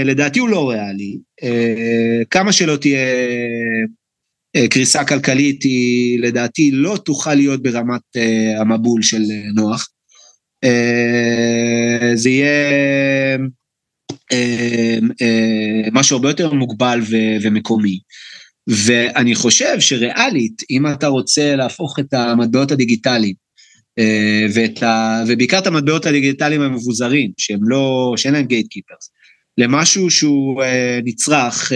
[0.05, 1.17] לדעתי הוא לא ריאלי,
[2.31, 3.01] כמה שלא תהיה
[4.71, 8.01] קריסה כלכלית היא לדעתי לא תוכל להיות ברמת
[8.61, 9.23] המבול של
[9.55, 9.89] נוח.
[12.15, 12.71] זה יהיה
[15.93, 17.01] משהו הרבה יותר מוגבל
[17.43, 17.99] ומקומי.
[18.69, 23.35] ואני חושב שריאלית, אם אתה רוצה להפוך את המטבעות הדיגיטליים,
[24.55, 25.23] ואת ה...
[25.29, 29.11] ובעיקר את המטבעות הדיגיטליים המבוזרים, שהם לא, שאין להם גייט קיפרס,
[29.59, 30.63] למשהו שהוא
[31.05, 31.73] נצרך,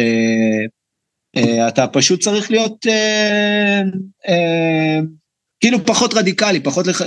[1.69, 2.87] אתה פשוט צריך להיות
[5.61, 7.03] כאילו פחות רדיקלי, פחות, לח...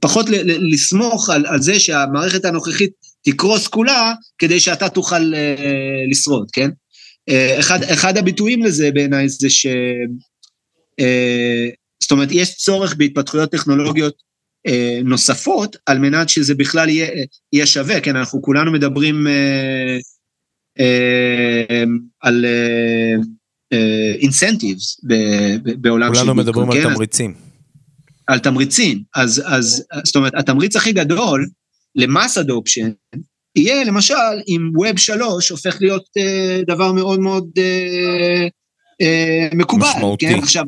[0.00, 0.26] פחות
[0.72, 2.90] לסמוך על, על זה שהמערכת הנוכחית
[3.24, 5.32] תקרוס כולה, כדי שאתה תוכל
[6.10, 6.70] לשרוד, כן?
[7.30, 9.66] אחד, אחד הביטויים לזה בעיניי זה ש...
[12.02, 14.14] זאת אומרת, יש צורך בהתפתחויות טכנולוגיות
[15.04, 19.26] נוספות, על מנת שזה בכלל יהיה, יהיה שווה, כן, אנחנו כולנו מדברים
[22.20, 22.44] על
[24.20, 25.00] אינסנטיבס
[25.62, 26.20] בעולם של...
[26.20, 27.34] כולנו מדברים על תמריצים.
[28.26, 31.46] על תמריצים, אז, אז זאת אומרת, התמריץ הכי גדול
[31.94, 32.90] למס אדופשן,
[33.56, 34.14] יהיה למשל
[34.48, 38.48] אם ווב שלוש הופך להיות uh, דבר מאוד מאוד uh,
[39.02, 39.86] uh, מקובל.
[39.94, 40.26] משמעותי.
[40.26, 40.38] כן?
[40.38, 40.64] עכשיו,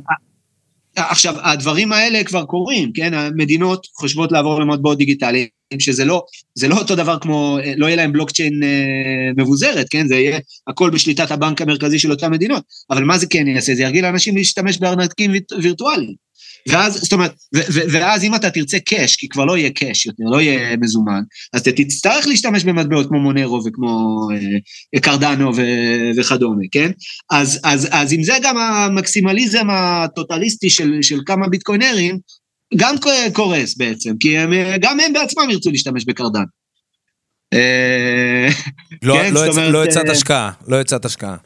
[0.97, 3.15] עכשיו, הדברים האלה כבר קורים, כן?
[3.15, 6.23] המדינות חושבות לעבור למטבעות דיגיטליים, שזה לא,
[6.55, 10.09] זה לא אותו דבר כמו, לא יהיה להם בלוקצ'יין אה, מבוזרת, כן?
[10.09, 12.63] זה יהיה הכל בשליטת הבנק המרכזי של אותן מדינות.
[12.91, 13.75] אבל מה זה כן יעשה?
[13.75, 15.33] זה ירגיל לאנשים להשתמש בארנקים
[15.63, 16.28] וירטואליים.
[16.69, 17.35] ואז, זאת אומרת,
[17.93, 21.61] ואז אם אתה תרצה קאש, כי כבר לא יהיה קאש יותר, לא יהיה מזומן, אז
[21.61, 24.19] אתה תצטרך להשתמש במטבעות כמו מונרו וכמו
[24.95, 25.51] אה, קרדנו
[26.17, 26.91] וכדומה, כן?
[27.31, 32.19] אז, אז, אז אם זה גם המקסימליזם הטוטליסטי של, של כמה ביטקוינרים,
[32.77, 32.95] גם
[33.33, 36.45] קורס בעצם, כי הם, גם הם בעצמם ירצו להשתמש בקרדן.
[37.53, 38.49] אה,
[39.03, 41.37] לא, כן, לא, יצ, לא יצאת אה, השקעה, לא יצאת השקעה.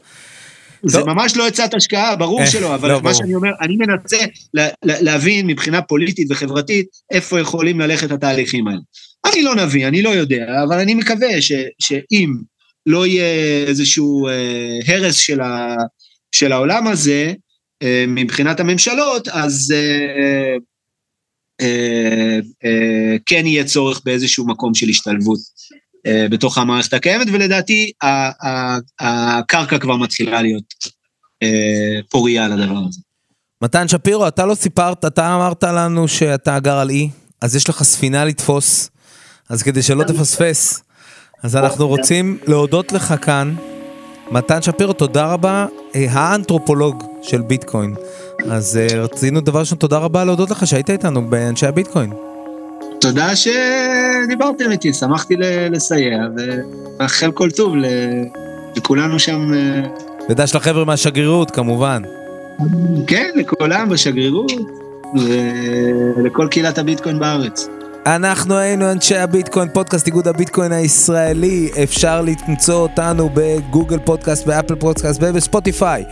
[0.85, 1.03] זה.
[1.03, 3.13] ממש לא יצאת השקעה, ברור אה, שלא, אבל לא, מה.
[3.13, 4.17] שאני אומר, אני מנסה
[4.53, 8.79] לה, להבין מבחינה פוליטית וחברתית איפה יכולים ללכת התהליכים האלה.
[9.25, 12.33] אני לא נביא, אני לא יודע, אבל אני מקווה ש, שאם
[12.85, 15.75] לא יהיה איזשהו אה, הרס של, ה,
[16.35, 17.33] של העולם הזה,
[17.83, 20.55] אה, מבחינת הממשלות, אז אה,
[21.61, 25.39] אה, אה, כן יהיה צורך באיזשהו מקום של השתלבות
[26.07, 27.91] בתוך המערכת הקיימת, ולדעתי
[28.99, 30.63] הקרקע כבר מתחילה להיות
[31.43, 33.01] אה, פוריה לדבר הזה.
[33.61, 37.09] מתן שפירו, אתה לא סיפרת, אתה אמרת לנו שאתה גר על אי,
[37.41, 38.89] אז יש לך ספינה לתפוס,
[39.49, 40.83] אז כדי שלא תפספס,
[41.43, 43.55] אז אנחנו רוצים להודות לך כאן
[44.31, 47.95] מתן שפירו, תודה רבה, אה, האנתרופולוג של ביטקוין.
[48.49, 52.13] אז אה, רצינו דבר ראשון, תודה רבה להודות לך שהיית איתנו באנשי הביטקוין.
[53.03, 55.35] תודה שדיברתם איתי, שמחתי
[55.71, 57.73] לסייע, ומאחל כל טוב
[58.77, 59.51] לכולנו שם.
[60.29, 62.01] ודש לחבר'ה מהשגרירות, כמובן.
[63.07, 64.51] כן, לכולם בשגרירות,
[66.17, 67.67] ולכל קהילת הביטקוין בארץ.
[68.05, 71.69] אנחנו היינו אנשי הביטקוין, פודקאסט איגוד הביטקוין הישראלי.
[71.83, 76.03] אפשר למצוא אותנו בגוגל פודקאסט, באפל פודקאסט ובספוטיפיי.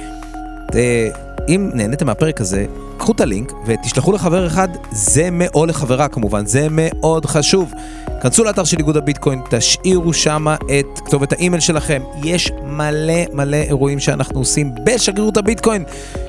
[0.75, 1.07] אה,
[1.49, 2.65] אם נהניתם מהפרק הזה,
[3.01, 7.73] קחו את הלינק ותשלחו לחבר אחד, זה או לחברה כמובן, זה מאוד חשוב.
[8.21, 12.01] כנסו לאתר של איגוד הביטקוין, תשאירו שם את כתובת האימייל שלכם.
[12.23, 15.83] יש מלא מלא אירועים שאנחנו עושים בשגרירות הביטקוין,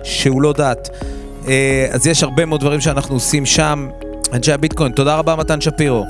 [0.05, 0.89] שהוא לא דעת.
[1.49, 3.89] אה, אז יש הרבה מאוד דברים שאנחנו עושים שם.
[4.33, 6.07] אנשי הביטקוין, תודה רבה מתן שפירו.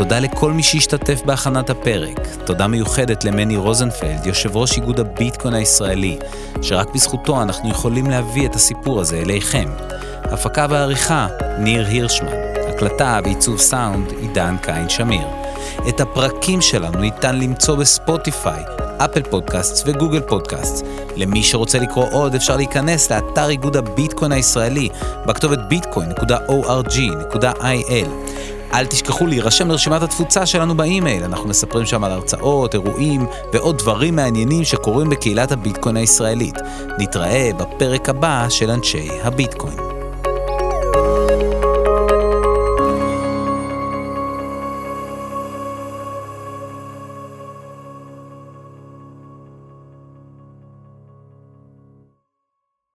[0.00, 2.28] תודה לכל מי שהשתתף בהכנת הפרק.
[2.44, 6.18] תודה מיוחדת למני רוזנפלד, יושב ראש איגוד הביטקוין הישראלי,
[6.62, 9.68] שרק בזכותו אנחנו יכולים להביא את הסיפור הזה אליכם.
[10.24, 11.28] הפקה ועריכה,
[11.58, 12.36] ניר הירשמן.
[12.68, 15.26] הקלטה ועיצוב סאונד, עידן קין שמיר.
[15.88, 18.62] את הפרקים שלנו ניתן למצוא בספוטיפיי,
[18.98, 20.86] אפל פודקאסט וגוגל פודקאסט.
[21.16, 24.88] למי שרוצה לקרוא עוד אפשר להיכנס לאתר איגוד הביטקוין הישראלי
[25.26, 27.00] בכתובת bitcoin.org.il.
[28.72, 34.16] אל תשכחו להירשם לרשימת התפוצה שלנו באימייל, אנחנו מספרים שם על הרצאות, אירועים ועוד דברים
[34.16, 36.54] מעניינים שקורים בקהילת הביטקוין הישראלית.
[36.98, 39.99] נתראה בפרק הבא של אנשי הביטקוין.